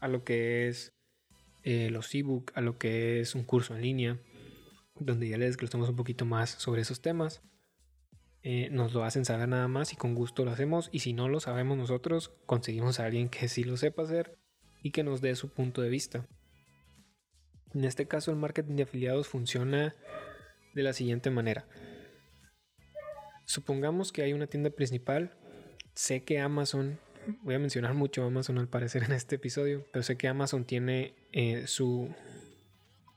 [0.00, 0.94] a lo que es
[1.64, 4.18] eh, los ebook, a lo que es un curso en línea,
[4.98, 7.42] donde ya les desglosamos un poquito más sobre esos temas.
[8.48, 10.88] Eh, nos lo hacen saber nada más y con gusto lo hacemos.
[10.92, 14.38] Y si no lo sabemos nosotros, conseguimos a alguien que sí lo sepa hacer
[14.84, 16.28] y que nos dé su punto de vista.
[17.74, 19.96] En este caso el marketing de afiliados funciona
[20.76, 21.66] de la siguiente manera.
[23.46, 25.36] Supongamos que hay una tienda principal.
[25.94, 27.00] Sé que Amazon,
[27.42, 31.16] voy a mencionar mucho Amazon al parecer en este episodio, pero sé que Amazon tiene
[31.32, 32.14] eh, su,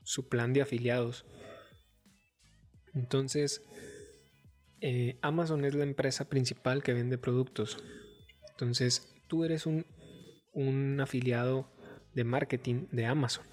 [0.01, 1.23] su plan de afiliados.
[2.95, 3.61] Entonces,
[4.81, 7.77] eh, Amazon es la empresa principal que vende productos.
[8.51, 9.85] Entonces, tú eres un,
[10.53, 11.69] un afiliado
[12.13, 13.45] de marketing de Amazon.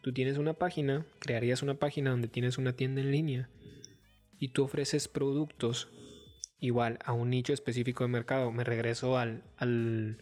[0.00, 3.50] Tú tienes una página, crearías una página donde tienes una tienda en línea
[4.38, 5.88] y tú ofreces productos
[6.58, 8.50] igual a un nicho específico de mercado.
[8.50, 10.18] Me regreso al, al,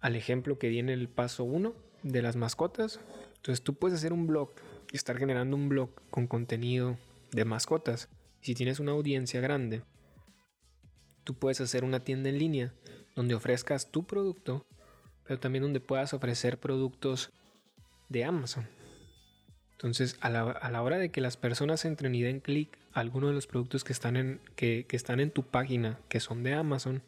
[0.00, 1.74] al ejemplo que viene el paso 1
[2.04, 3.00] de las mascotas.
[3.36, 4.50] Entonces tú puedes hacer un blog
[4.92, 6.96] y estar generando un blog con contenido
[7.32, 8.08] de mascotas.
[8.42, 9.82] Si tienes una audiencia grande,
[11.22, 12.74] tú puedes hacer una tienda en línea
[13.14, 14.66] donde ofrezcas tu producto,
[15.24, 17.30] pero también donde puedas ofrecer productos
[18.08, 18.68] de Amazon.
[19.72, 23.32] Entonces, a la, hora de que las personas entren y den clic a alguno de
[23.32, 27.02] los productos que están, en, que, están en tu página, que son de Amazon,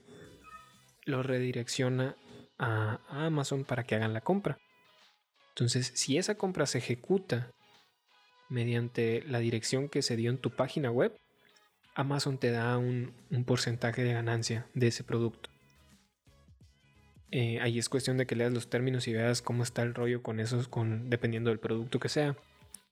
[1.05, 2.17] los redirecciona
[2.59, 4.59] a, Amazon para que hagan la compra.
[5.51, 7.51] Entonces, si esa compra se ejecuta
[8.49, 11.17] mediante la dirección que se dio en tu página web,
[11.95, 13.15] Amazon te da un,
[13.47, 15.51] porcentaje de ganancia de ese producto.
[17.31, 20.23] Eh, ahí es cuestión de que leas los términos y veas cómo está el rollo
[20.23, 22.37] con esos, con, dependiendo del producto que sea.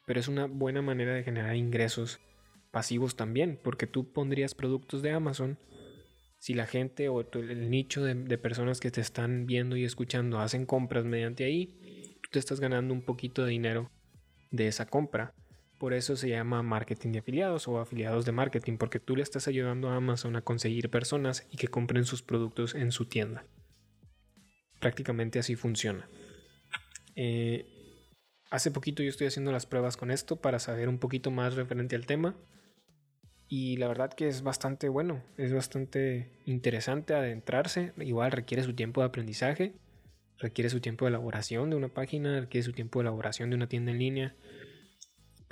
[0.07, 2.21] Pero es una buena manera de generar ingresos
[2.71, 5.59] pasivos también, porque tú pondrías productos de Amazon.
[6.39, 10.41] Si la gente o el nicho de, de personas que te están viendo y escuchando
[10.41, 13.91] hacen compras mediante ahí, tú te estás ganando un poquito de dinero
[14.51, 15.35] de esa compra.
[15.83, 19.49] Por eso se llama marketing de afiliados o afiliados de marketing, porque tú le estás
[19.49, 23.45] ayudando a Amazon a conseguir personas y que compren sus productos en su tienda
[24.83, 26.07] prácticamente así funciona.
[27.15, 27.65] Eh,
[28.51, 31.97] hace poquito yo estoy haciendo las pruebas con esto para saber un poquito más referente
[31.97, 32.37] al tema.
[33.49, 37.93] Y la verdad que es bastante bueno, es bastante interesante adentrarse.
[37.99, 39.75] Igual requiere su tiempo de aprendizaje,
[40.39, 43.69] requiere su tiempo de elaboración de una página, requiere su tiempo de elaboración de una
[43.69, 44.35] tienda en línea.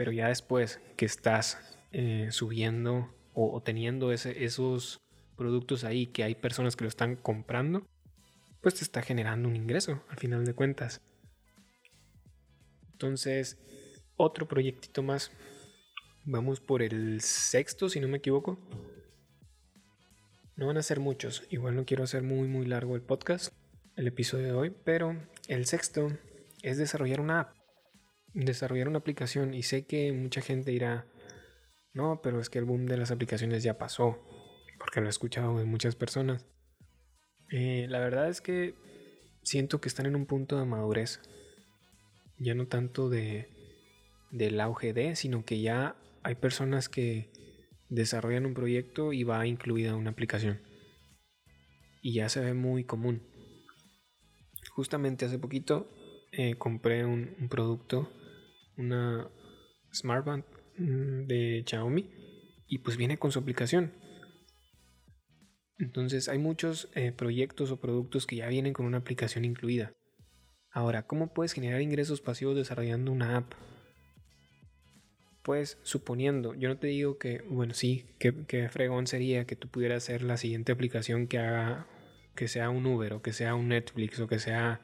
[0.01, 1.59] Pero ya después que estás
[1.93, 4.99] eh, subiendo o, teniendo esos
[5.37, 7.87] productos ahí, que hay personas que lo están comprando,
[8.63, 11.03] pues te está generando un ingreso al final de cuentas.
[12.93, 13.59] Entonces,
[14.17, 15.33] otro proyectito más.
[16.25, 18.59] Vamos por el sexto, si no me equivoco.
[20.57, 21.47] No van a ser muchos.
[21.51, 23.53] Igual no quiero hacer muy, muy largo el podcast,
[23.97, 24.75] el episodio de hoy.
[24.83, 25.15] Pero
[25.47, 26.11] el sexto
[26.63, 27.60] es desarrollar una app.
[28.35, 29.55] Desarrollar una aplicación.
[29.55, 31.07] Y sé que mucha gente dirá,
[31.93, 34.19] no, pero es que el boom de las aplicaciones ya pasó.
[34.79, 36.47] Porque lo he escuchado de muchas personas.
[37.51, 38.75] Eh, la verdad es que
[39.43, 41.21] siento que están en un punto de madurez.
[42.39, 43.49] Ya no tanto de
[44.31, 47.31] del auge de, sino que ya hay personas que
[47.89, 50.61] desarrollan un proyecto y va incluida una aplicación.
[52.01, 53.23] Y ya se ve muy común.
[54.71, 55.93] Justamente hace poquito
[56.33, 58.11] eh, compré un, un, producto,
[58.81, 59.31] una
[59.93, 60.45] smartband
[60.79, 62.11] mm, de Xiaomi,
[62.67, 63.93] y pues viene con su aplicación.
[65.79, 69.95] Entonces hay muchos eh, proyectos o productos que ya vienen con una aplicación incluida.
[70.71, 73.55] Ahora, ¿cómo puedes generar ingresos pasivos desarrollando una app?
[75.43, 80.05] Pues suponiendo, yo no te digo que, bueno, sí, que, fregón sería que tú pudieras
[80.05, 81.89] hacer la siguiente aplicación que haga,
[82.37, 84.81] que sea un Uber o que sea un Netflix o que sea,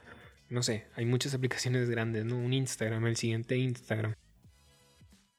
[0.49, 2.37] no sé, hay muchas aplicaciones grandes, ¿no?
[2.39, 4.15] Un Instagram, el siguiente Instagram.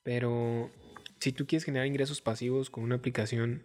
[0.04, 0.72] Pero
[1.20, 3.64] si tú quieres generar ingresos pasivos con una aplicación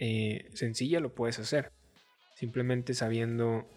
[0.00, 1.72] eh, sencilla lo puedes hacer.
[2.34, 3.68] Simplemente sabiendo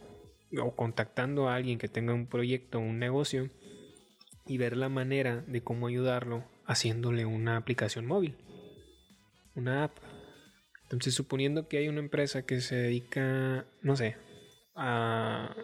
[0.60, 3.50] o contactando a alguien que tenga un proyecto o un negocio
[4.46, 8.38] y ver la manera de cómo ayudarlo haciéndole una aplicación móvil,
[9.56, 9.98] una app.
[10.84, 14.18] Entonces, suponiendo que hay una empresa que se dedica, no sé,
[14.76, 15.56] a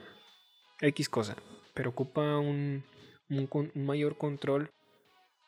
[0.81, 1.35] X cosa,
[1.73, 2.83] pero ocupa un,
[3.29, 4.69] un mayor control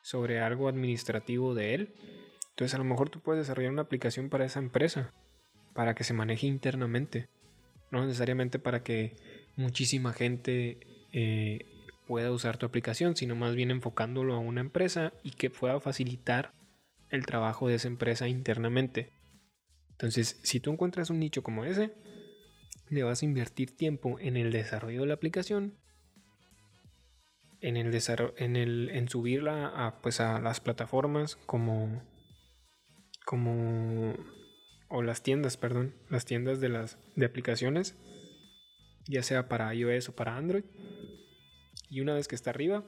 [0.02, 1.94] sobre algo administrativo de él,
[2.52, 5.13] entonces a lo mejor tú puedes desarrollar una aplicación para esa empresa,
[5.74, 7.30] para que se maneje internamente.
[7.92, 9.15] No necesariamente para que
[9.56, 10.80] muchísima gente
[11.13, 11.65] eh,
[12.06, 16.52] pueda usar tu aplicación, sino más bien enfocándolo a una empresa y que pueda facilitar
[17.10, 19.12] el trabajo de esa empresa internamente.
[19.92, 21.92] Entonces, si tú encuentras un nicho como ese,
[22.89, 25.78] le vas a invertir tiempo en el desarrollo de la aplicación,
[27.62, 27.97] en el
[28.38, 32.02] en el en subirla a, pues a las plataformas como
[33.25, 34.15] como
[34.88, 37.95] o las tiendas, perdón, las tiendas de las de aplicaciones,
[39.08, 40.63] ya sea para iOS o para Android.
[41.89, 42.84] Y una vez que está arriba,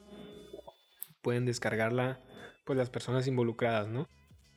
[1.21, 2.19] pueden descargarla
[2.65, 4.07] pues las personas involucradas, ¿no?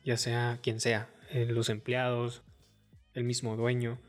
[0.03, 2.43] Ya sea quien sea, eh, los empleados,
[3.13, 3.99] el mismo dueño,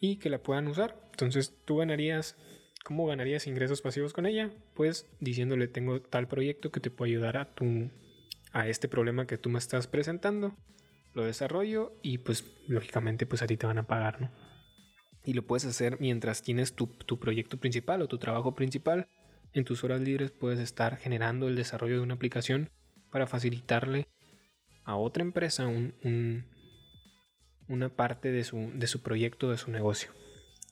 [0.00, 0.96] y que la puedan usar.
[1.12, 2.36] Entonces tú ganarías,
[2.84, 4.50] ¿cómo ganarías ingresos pasivos con ella?
[4.74, 7.90] Pues diciéndole tengo tal proyecto que te puede ayudar a tu,
[8.52, 10.56] a este problema que tú me estás presentando,
[11.14, 14.30] lo desarrollo y pues lógicamente pues a ti te van a pagar, ¿no?
[15.24, 19.06] Y lo puedes hacer mientras tienes tu, tu proyecto principal o tu trabajo principal.
[19.52, 22.70] En tus horas libres puedes estar generando el desarrollo de una aplicación
[23.10, 24.08] para facilitarle
[24.84, 26.46] a otra empresa un,
[27.70, 30.10] una parte de su, de su proyecto, de su negocio.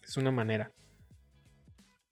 [0.03, 0.73] Es una manera.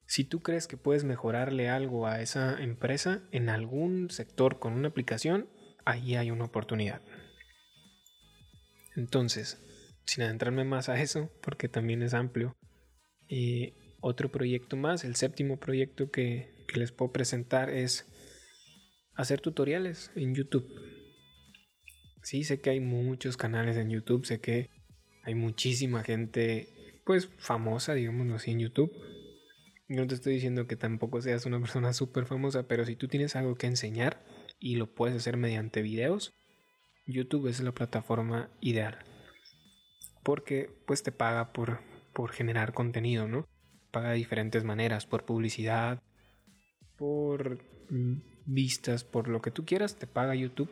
[0.06, 4.88] Si tú crees que puedes mejorarle algo a esa empresa en algún sector con una
[4.88, 5.50] aplicación,
[5.84, 7.02] ahí hay una oportunidad.
[8.94, 9.60] Entonces,
[10.04, 12.56] sin adentrarme más a eso, porque también es amplio,
[13.28, 18.06] eh, otro proyecto más, el séptimo proyecto que les puedo presentar es
[19.16, 20.68] hacer tutoriales en YouTube.
[22.22, 24.68] Sí, sé que hay muchos canales en YouTube, sé que
[25.26, 28.92] hay muchísima gente, pues famosa, digámoslo así, en YouTube.
[29.88, 33.34] No te estoy diciendo que tampoco seas una persona súper famosa, pero si tú tienes
[33.34, 34.24] algo que enseñar
[34.60, 36.32] y lo puedes hacer mediante videos,
[37.06, 38.98] YouTube es la plataforma ideal.
[40.22, 41.80] Porque pues te paga por,
[42.12, 43.48] por generar contenido, ¿no?
[43.90, 46.00] Paga de diferentes maneras, por publicidad,
[46.96, 47.64] por
[48.44, 50.70] vistas, por lo que tú quieras, te paga YouTube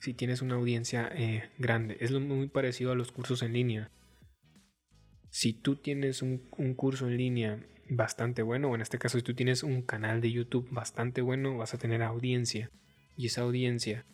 [0.00, 1.96] si tienes una audiencia eh, grande.
[2.00, 3.90] Es muy parecido a los cursos en línea.
[5.28, 6.38] Si tú tienes un,
[6.74, 10.32] curso en línea bastante bueno, o en este caso si tú tienes un canal de
[10.32, 12.70] YouTube bastante bueno, vas a tener audiencia.
[13.16, 14.06] Y esa audiencia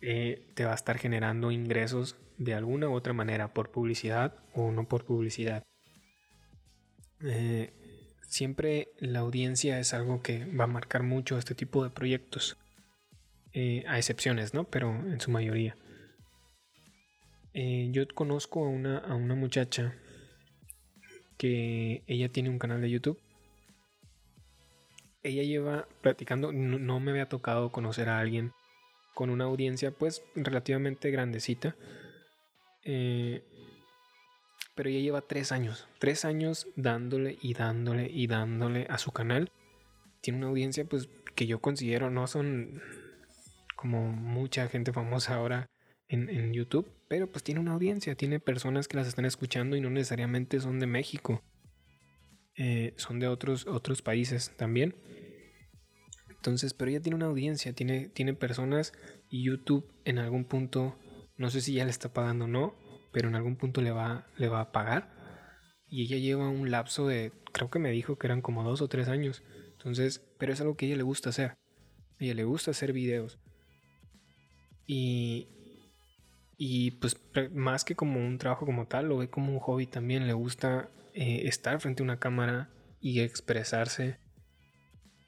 [0.00, 4.72] eh, te va a estar generando ingresos de alguna u otra manera, por publicidad o
[4.72, 5.62] no por publicidad.
[7.20, 7.72] Eh,
[8.22, 12.56] siempre la audiencia es algo que va a marcar mucho este tipo de proyectos.
[13.56, 14.64] Eh, a excepciones, ¿no?
[14.64, 15.76] Pero en su mayoría.
[17.52, 19.94] Eh, yo conozco a una, a una muchacha
[21.38, 23.20] que ella tiene un canal de YouTube.
[25.22, 28.52] Ella lleva platicando, no, me había tocado conocer a alguien
[29.14, 31.76] con una audiencia pues relativamente grandecita.
[32.82, 33.44] Eh,
[34.74, 39.52] pero ella lleva tres años, tres años dándole y dándole y dándole a su canal.
[40.20, 42.82] Tiene una audiencia pues que yo considero no son
[43.76, 45.70] como mucha gente famosa ahora
[46.08, 49.90] en, YouTube, pero pues tiene una audiencia, tiene personas que las están escuchando y no
[49.90, 51.42] necesariamente son de México,
[52.56, 54.94] eh, son de otros, otros países también.
[56.28, 58.92] Entonces, pero ella tiene una audiencia, tiene, tiene personas
[59.30, 60.98] y YouTube en algún punto,
[61.36, 62.74] no sé si ya le está pagando o no,
[63.12, 65.14] pero en algún punto le va, le va a pagar.
[65.88, 68.88] Y ella lleva un lapso de, creo que me dijo que eran como dos o
[68.88, 69.42] tres años.
[69.72, 71.50] Entonces, pero es algo que a ella le gusta hacer.
[71.50, 73.38] A ella le gusta hacer videos.
[74.86, 75.48] Y,
[76.56, 77.16] y pues
[77.52, 80.26] más que como un trabajo como tal, lo ve como un hobby también.
[80.26, 82.70] Le gusta eh, estar frente a una cámara
[83.00, 84.18] y expresarse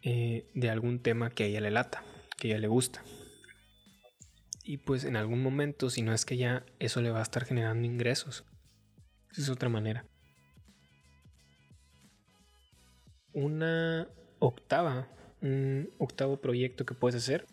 [0.03, 2.05] eh, de algún tema que a ella le lata,
[2.38, 3.03] que a ella le gusta
[4.66, 7.45] y pues en algún momento, si no es que ya eso le va a estar
[7.45, 8.45] generando ingresos.
[9.31, 10.05] Esa es otra manera.
[13.33, 14.09] Una
[14.40, 15.09] octava,
[15.40, 17.47] un octavo proyecto que puedes hacer,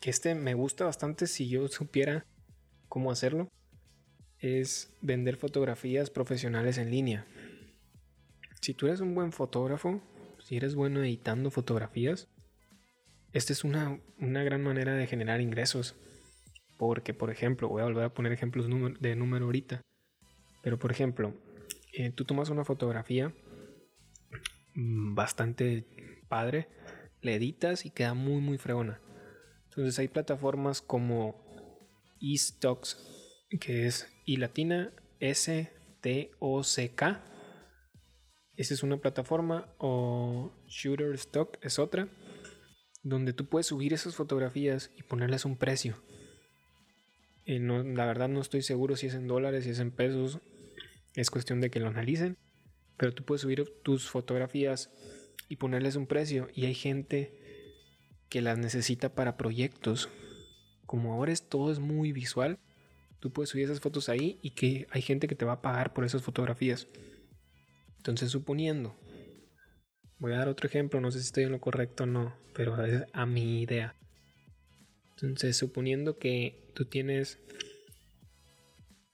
[0.00, 2.26] que este me gusta bastante si yo supiera
[2.88, 3.48] cómo hacerlo,
[4.38, 7.26] es vender fotografías profesionales en línea.
[8.60, 10.00] Si tú eres un buen fotógrafo,
[10.38, 12.28] si eres bueno editando fotografías,
[13.32, 15.96] esta es una, una gran manera de generar ingresos.
[16.76, 18.66] Porque, por ejemplo, voy a volver a poner ejemplos
[19.00, 19.80] de número ahorita.
[20.62, 21.34] Pero, por ejemplo,
[21.92, 23.32] eh, tú tomas una fotografía
[24.74, 25.84] mm, bastante
[26.28, 26.68] padre,
[27.22, 29.00] le editas y queda muy, muy fregona.
[29.76, 31.34] Entonces hay plataformas como
[32.20, 32.96] eStocks,
[33.60, 37.24] que es y latina S T O C K.
[38.56, 42.08] Esa es una plataforma o Shutterstock es otra
[43.02, 46.02] donde tú puedes subir esas fotografías y ponerles un precio.
[47.44, 50.38] Eh, la verdad no estoy seguro si es en dólares, si es en pesos.
[51.14, 52.38] Es cuestión de que lo analicen.
[52.96, 54.90] Pero tú puedes subir tus fotografías
[55.48, 56.48] y ponerles un precio.
[56.54, 57.43] Y hay gente
[58.34, 60.08] que las necesita para proyectos.
[60.86, 62.58] como ahora es, todo es muy visual,
[63.20, 65.92] tú puedes subir esas fotos ahí y que hay gente que te va a pagar
[65.92, 66.88] por esas fotografías.
[67.98, 68.96] Entonces, suponiendo,
[70.18, 72.84] voy a dar otro ejemplo, no sé si estoy en lo correcto o no, pero
[72.84, 73.94] es a mi idea.
[75.10, 77.38] Entonces, suponiendo que tú tienes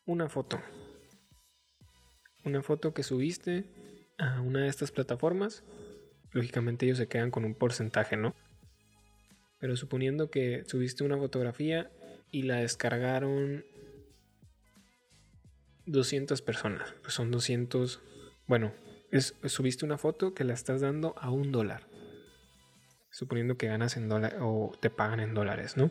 [0.06, 0.62] una foto,
[2.42, 3.66] una foto que subiste
[4.16, 5.62] a una de estas plataformas,
[6.32, 8.34] lógicamente ellos se quedan con un porcentaje, ¿no?
[9.60, 11.90] Pero suponiendo que subiste una fotografía
[12.32, 13.64] y la descargaron
[15.86, 18.00] 200 personas, pues son 200,
[18.46, 18.72] bueno,
[19.10, 21.86] es, subiste una foto que la estás dando a un dólar.
[23.10, 25.90] Suponiendo que ganas en dólares o te pagan en dólares, ¿no?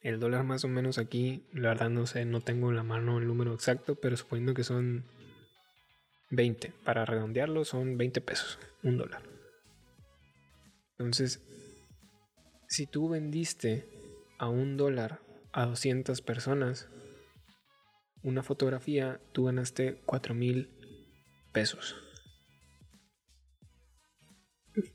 [0.00, 3.18] El dólar más o menos aquí, la verdad no sé, no tengo en la mano
[3.18, 5.04] el número exacto, pero suponiendo que son
[6.30, 9.22] 20, para redondearlo son 20 pesos, un dólar.
[10.92, 11.40] Entonces,
[12.72, 13.86] si tú vendiste
[14.38, 15.20] a un dólar
[15.52, 16.88] a 200 personas
[18.22, 20.70] una fotografía, tú ganaste 4 mil
[21.52, 21.96] pesos.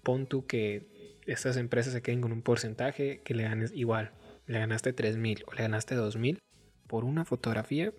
[0.01, 4.11] Pon tú que estas empresas se queden con un porcentaje que le ganes igual
[4.47, 6.39] le ganaste 3000 o le ganaste 2000
[6.87, 7.93] por una fotografía,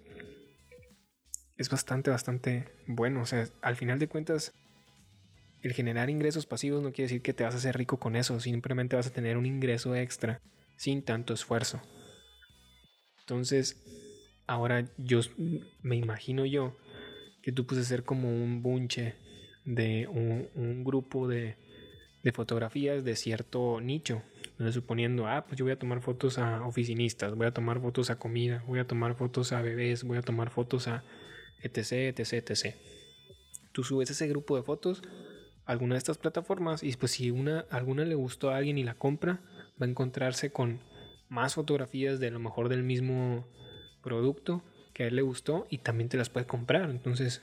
[1.56, 3.20] es bastante, bastante bueno.
[3.20, 4.52] O sea, al final de cuentas,
[5.62, 8.38] el generar ingresos pasivos no quiere decir que te vas a hacer rico con eso,
[8.40, 10.40] simplemente vas a tener un ingreso extra
[10.76, 11.80] sin tanto esfuerzo.
[13.20, 13.82] Entonces,
[14.46, 15.20] ahora yo
[15.82, 16.76] me imagino yo
[17.42, 19.14] que tú puedes ser como un bunche
[19.64, 21.56] de un grupo de,
[22.22, 24.22] de fotografías de cierto nicho.
[24.42, 28.10] Entonces, suponiendo, ah, pues yo voy a tomar fotos a oficinistas, voy a tomar fotos
[28.10, 31.04] a comida, voy a tomar fotos a bebés, voy a tomar fotos a
[31.62, 32.74] etc, etc, etc.
[33.72, 35.02] Tú subes ese grupo de fotos
[35.68, 38.94] alguna de estas plataformas y pues si una, alguna le gustó a alguien y la
[38.94, 39.42] compra,
[39.80, 40.80] va a encontrarse con
[41.28, 43.46] más fotografías de lo mejor del mismo
[44.02, 44.64] producto
[44.94, 46.88] que a él le gustó y también te las puede comprar.
[46.88, 47.42] Entonces,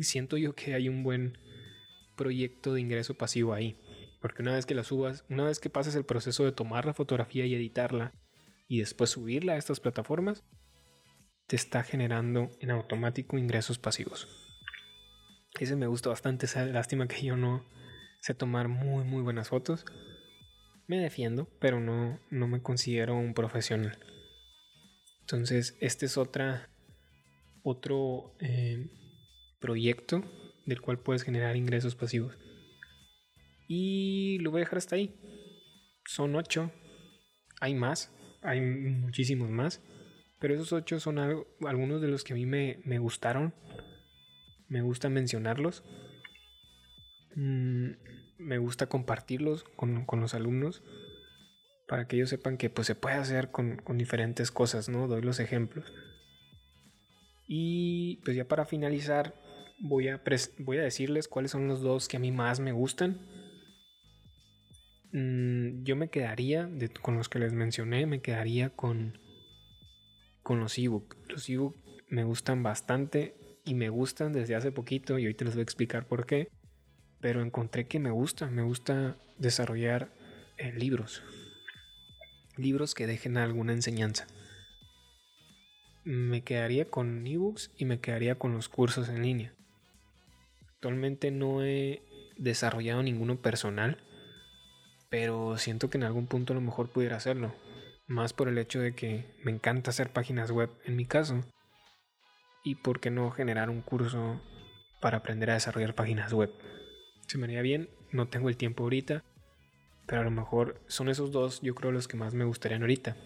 [0.00, 1.36] siento yo que hay un buen
[2.14, 3.80] proyecto de ingreso pasivo ahí.
[4.20, 6.94] Porque una vez que la subas, una vez que pases el proceso de tomar la
[6.94, 8.12] fotografía y editarla
[8.68, 10.44] y después subirla a estas plataformas,
[11.48, 14.43] te está generando en automático ingresos pasivos.
[15.58, 17.64] Ese me gusta bastante, esa lástima que yo no
[18.20, 19.84] sé tomar muy muy buenas fotos.
[20.86, 23.98] Me defiendo, pero no, no me considero un profesional.
[25.20, 26.68] Entonces, este es otra,
[27.62, 28.90] otro eh,
[29.58, 30.22] proyecto
[30.66, 32.36] del cual puedes generar ingresos pasivos.
[33.66, 35.14] Y lo voy a dejar hasta ahí.
[36.06, 36.70] Son ocho.
[37.60, 39.80] Hay más, hay muchísimos más.
[40.38, 43.54] Pero esos ocho son algunos de los que a mí me, gustaron.
[44.74, 45.84] Me gusta mencionarlos.
[47.36, 47.90] Mm,
[48.38, 50.82] me gusta compartirlos con, los alumnos
[51.86, 55.06] para que ellos sepan que pues, se puede hacer con, con diferentes cosas, ¿no?
[55.06, 55.92] Doy los ejemplos.
[57.46, 59.40] Y pues ya para finalizar,
[59.78, 60.20] voy a,
[60.58, 63.20] voy a decirles cuáles son los dos que a mí más me gustan.
[65.12, 66.68] Mm, yo me quedaría,
[67.00, 69.20] con los que les mencioné, me quedaría con,
[70.42, 71.16] con los ebook.
[71.28, 71.76] Los ebook
[72.08, 76.06] me gustan bastante y me gustan desde hace poquito y ahorita les voy a explicar
[76.06, 76.48] por qué.
[77.20, 80.10] Pero encontré que me gusta, me gusta desarrollar
[80.58, 81.22] eh, libros.
[82.56, 84.26] Libros que dejen alguna enseñanza.
[86.04, 89.54] Me quedaría con ebooks y me quedaría con los cursos en línea.
[90.68, 92.02] Actualmente no he
[92.36, 93.96] desarrollado ninguno personal,
[95.08, 97.54] pero siento que en algún punto a lo mejor pudiera hacerlo.
[98.06, 101.40] Más por el hecho de que me encanta hacer páginas web en mi caso.
[102.64, 104.40] Y por qué no generar un curso
[105.00, 106.50] para aprender a desarrollar páginas web.
[107.28, 109.22] Se me haría bien, no tengo el tiempo ahorita,
[110.06, 113.16] pero a lo mejor son esos dos, yo creo, los que más me gustarían ahorita.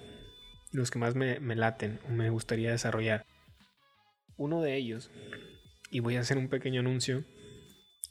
[0.73, 3.25] Los que más me, me laten o me gustaría desarrollar.
[4.37, 5.11] Uno de ellos,
[5.91, 7.25] y voy a hacer un pequeño anuncio,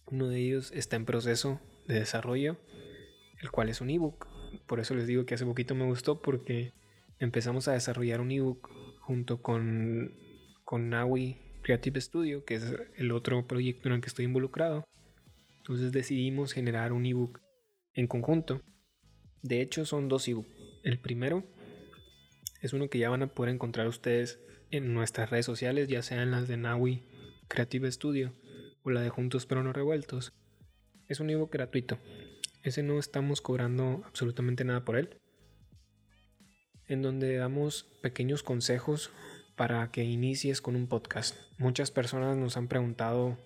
[0.10, 2.58] uno de ellos está en proceso de desarrollo,
[3.42, 4.28] el cual es un ebook.
[4.66, 6.74] Por eso les digo que hace poquito me gustó porque
[7.20, 8.70] empezamos a desarrollar un ebook
[9.02, 10.14] junto con,
[10.68, 14.84] con Naui Creative Studio, que es el otro proyecto en el que estoy involucrado.
[15.60, 17.40] Entonces decidimos generar un ebook
[17.94, 18.62] en conjunto.
[19.42, 20.50] De hecho, son dos ebooks.
[20.84, 21.46] El primero
[22.62, 26.32] es uno que ya van a poder encontrar ustedes en nuestras redes sociales, ya sean
[26.32, 27.06] las de Naui
[27.48, 28.34] Creative Studio
[28.92, 30.34] la de Juntos pero no revueltos,
[31.08, 31.98] es un ebook gratuito.
[32.64, 35.18] Ese no estamos cobrando absolutamente nada por él.
[36.86, 39.12] En donde damos pequeños consejos
[39.58, 41.36] para que inicies con un podcast.
[41.58, 43.38] Muchas personas nos han preguntado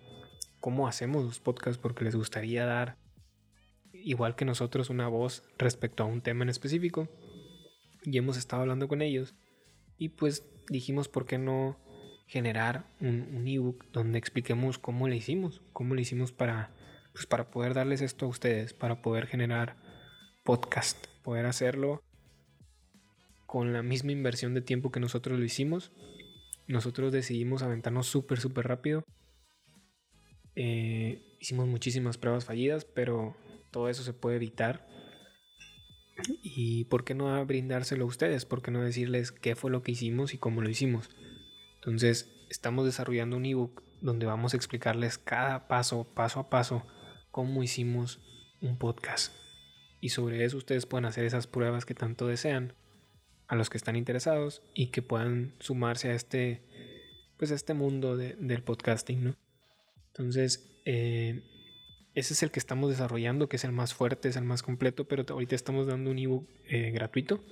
[0.59, 2.97] cómo hacemos los podcasts porque les gustaría dar,
[3.93, 7.07] igual que nosotros, una voz respecto a un tema en específico.
[8.03, 9.35] y hemos estado hablando con ellos
[9.97, 11.77] y pues dijimos por qué no
[12.27, 16.71] generar un, ebook donde expliquemos cómo le hicimos, cómo le hicimos para,
[17.13, 19.77] pues para poder darles esto a ustedes, para poder generar
[20.43, 22.01] podcast, poder hacerlo
[23.51, 25.91] con la misma inversión de tiempo que nosotros lo hicimos.
[26.67, 29.03] Nosotros decidimos aventarnos súper, súper rápido.
[30.55, 33.35] Eh, hicimos muchísimas pruebas fallidas, pero
[33.69, 34.87] todo eso se puede evitar.
[36.41, 38.45] ¿Y por qué no brindárselo a ustedes?
[38.45, 41.09] ¿Por qué no decirles qué fue lo que hicimos y cómo lo hicimos?
[41.75, 46.87] Entonces, estamos desarrollando un ebook donde vamos a explicarles cada paso, paso a paso,
[47.31, 48.21] cómo hicimos
[48.61, 49.35] un podcast.
[49.99, 52.75] Y sobre eso ustedes pueden hacer esas pruebas que tanto desean
[53.51, 56.61] a los que están interesados y que puedan sumarse a este,
[57.35, 59.35] pues a este mundo del podcasting, ¿no?
[60.07, 61.43] Entonces, eh,
[62.15, 65.05] ese es el que estamos desarrollando, que es el más fuerte, es el más completo,
[65.05, 67.43] pero ahorita estamos dando un ebook eh, gratuito.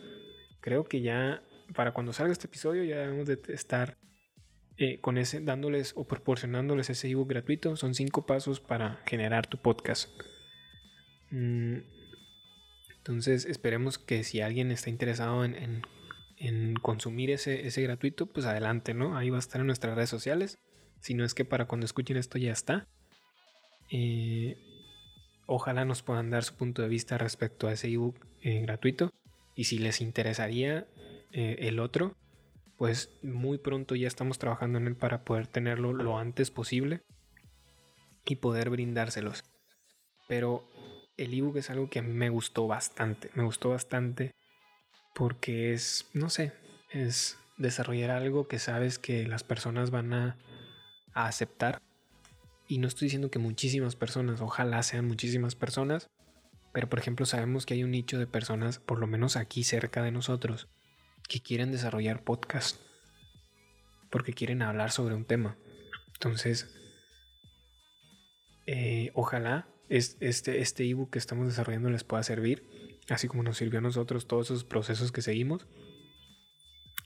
[0.61, 1.43] Creo que ya
[1.75, 3.97] para cuando salga este episodio ya debemos de estar
[4.77, 7.75] eh, con ese, dándoles o proporcionándoles ese ebook gratuito.
[7.75, 10.09] Son cinco pasos para generar tu podcast.
[11.29, 11.98] Mm,
[13.09, 15.81] entonces esperemos que si alguien está interesado en,
[16.83, 19.17] consumir ese, ese gratuito, pues adelante, ¿no?
[19.17, 20.59] Ahí va a estar en nuestras redes sociales.
[20.99, 22.87] Si no es que para cuando escuchen esto ya está.
[23.89, 24.57] Eh,
[25.47, 29.11] ojalá nos puedan dar su punto de vista respecto a ese ebook eh, gratuito.
[29.55, 30.85] Y si les interesaría
[31.31, 32.15] eh, el otro,
[32.77, 37.01] pues muy pronto ya estamos trabajando en él para poder tenerlo lo antes posible
[38.23, 39.43] y poder brindárselos.
[40.27, 40.68] Pero
[41.19, 43.29] el ebook es algo que a mí me gustó bastante.
[43.33, 44.31] Me gustó bastante
[45.13, 46.53] porque es, no sé,
[46.91, 50.37] es desarrollar algo que sabes que las personas van a
[51.13, 51.81] aceptar
[52.69, 56.07] y no estoy diciendo que muchísimas personas, ojalá sean muchísimas personas,
[56.71, 60.03] pero por ejemplo sabemos que hay un nicho de personas, por lo menos aquí cerca
[60.03, 60.69] de nosotros,
[61.27, 62.79] que quieren desarrollar podcast.
[64.09, 65.57] Porque quieren hablar sobre un tema.
[66.13, 66.75] Entonces,
[68.65, 72.63] eh, ojalá este, este ebook que estamos desarrollando les pueda servir,
[73.09, 75.67] así como nos sirvió a nosotros todos esos procesos que seguimos.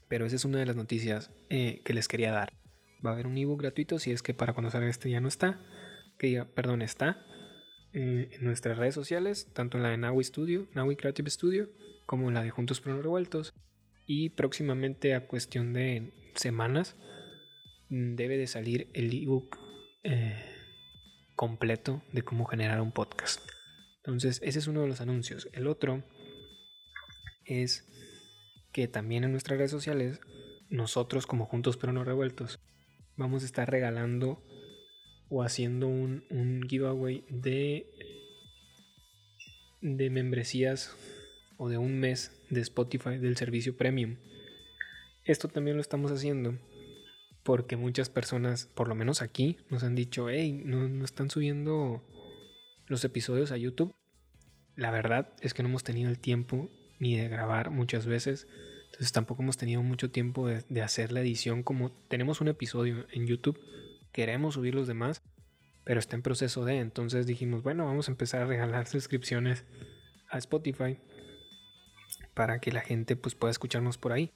[0.08, 2.54] Pero esa es una de las noticias eh, que les quería dar
[3.06, 5.28] va a haber un ebook gratuito si es que para cuando salga este ya no
[5.28, 5.60] está.
[6.18, 7.26] Que ya, perdón, está
[7.92, 11.70] eh, en nuestras redes sociales, tanto en la de Naui Studio, Naui Creative Studio,
[12.06, 13.54] como en la de Juntos pero no revueltos.
[14.06, 16.96] Y próximamente a cuestión de semanas
[17.90, 19.58] debe de salir el ebook
[20.04, 20.53] eh,
[21.36, 23.42] completo de cómo generar un podcast.
[23.98, 25.48] Entonces, ese es uno de los anuncios.
[25.54, 26.04] El otro
[27.46, 27.88] es
[28.72, 30.20] que también en nuestras redes sociales,
[30.70, 32.60] nosotros como Juntos pero no revueltos,
[33.16, 34.44] vamos a estar regalando
[35.30, 37.90] o haciendo un, giveaway de,
[39.82, 40.96] de membresías
[41.58, 44.18] o de un mes de Spotify del servicio premium.
[45.24, 46.58] Esto también lo estamos haciendo
[47.44, 52.04] porque muchas personas, por lo menos aquí, nos han dicho, hey, no, no están subiendo
[52.88, 53.94] los episodios a YouTube.
[54.76, 56.70] La verdad es que no hemos tenido el tiempo
[57.00, 58.48] ni de grabar muchas veces
[58.94, 63.26] entonces tampoco hemos tenido mucho tiempo de, hacer la edición como tenemos un episodio en
[63.26, 63.60] YouTube,
[64.12, 65.24] queremos subir los demás,
[65.84, 69.66] pero está en proceso de, entonces dijimos, bueno, vamos a empezar a regalar suscripciones
[70.30, 71.00] a Spotify
[72.36, 74.32] para que la gente pues pueda escucharnos por ahí.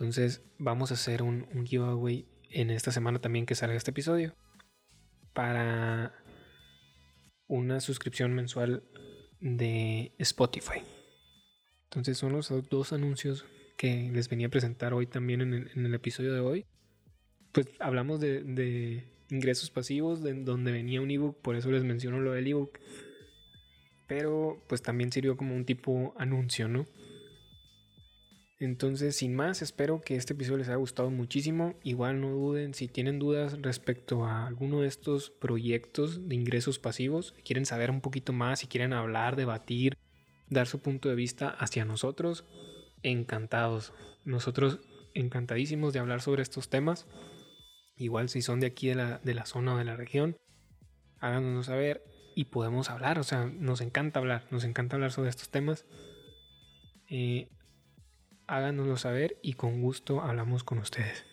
[0.00, 4.36] Entonces vamos a hacer un, giveaway en esta semana también que salga este episodio
[5.32, 6.14] para
[7.48, 8.84] una suscripción mensual
[9.40, 10.82] de Spotify.
[11.84, 13.44] Entonces son los dos anuncios
[13.76, 16.66] que les venía a presentar hoy también en el, episodio de hoy.
[17.50, 22.32] Pues hablamos de, ingresos pasivos, de donde venía un ebook, por eso les menciono lo
[22.32, 22.78] del ebook.
[24.06, 26.86] Pero pues también sirvió como un tipo anuncio, ¿no?
[28.60, 31.74] Entonces, sin más, espero que este episodio les haya gustado muchísimo.
[31.84, 37.34] Igual no duden si tienen dudas respecto a alguno de estos proyectos de ingresos pasivos,
[37.36, 39.96] si quieren saber un poquito más, si quieren hablar, debatir,
[40.50, 42.44] dar su punto de vista hacia nosotros,
[43.04, 43.92] encantados.
[44.24, 44.80] Nosotros
[45.14, 47.06] encantadísimos de hablar sobre estos temas.
[47.96, 50.36] Igual si son de aquí de la, de la zona o de la región,
[51.20, 52.02] háganos saber
[52.34, 53.20] y podemos hablar.
[53.20, 55.86] O sea, nos encanta hablar, nos encanta hablar sobre estos temas.
[57.08, 57.48] Eh,
[58.48, 61.24] háganoslo saber y con gusto hablamos con ustedes.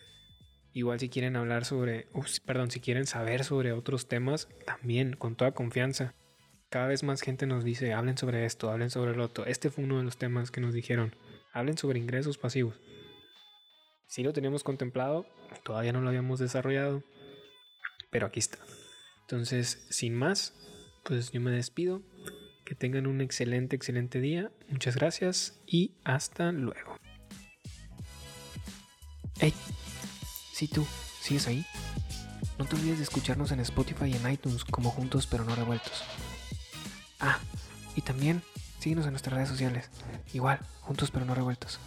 [0.72, 2.06] Igual si quieren hablar sobre,
[2.44, 6.14] perdón, si quieren saber sobre otros temas, también con toda confianza.
[6.68, 9.46] Cada vez más gente nos dice, hablen sobre esto, hablen sobre el otro.
[9.46, 11.16] Este fue uno de los temas que nos dijeron
[11.56, 12.78] hablen sobre ingresos pasivos.
[14.06, 15.26] Si lo teníamos contemplado,
[15.64, 17.02] todavía no lo habíamos desarrollado,
[18.10, 18.58] pero aquí está.
[19.22, 20.52] Entonces, sin más,
[21.02, 22.02] pues yo me despido.
[22.66, 24.50] Que tengan un excelente, excelente día.
[24.68, 26.96] Muchas gracias y hasta luego.
[29.38, 29.52] Hey,
[30.52, 30.86] si tú,
[31.20, 31.66] ¿sigues ahí?
[32.58, 36.04] No te olvides de escucharnos en Spotify y en iTunes como Juntos pero no revueltos.
[37.20, 37.38] Ah,
[37.94, 38.42] y también
[38.78, 39.90] síguenos en nuestras redes sociales.
[40.32, 41.78] Igual, Juntos pero no revueltos.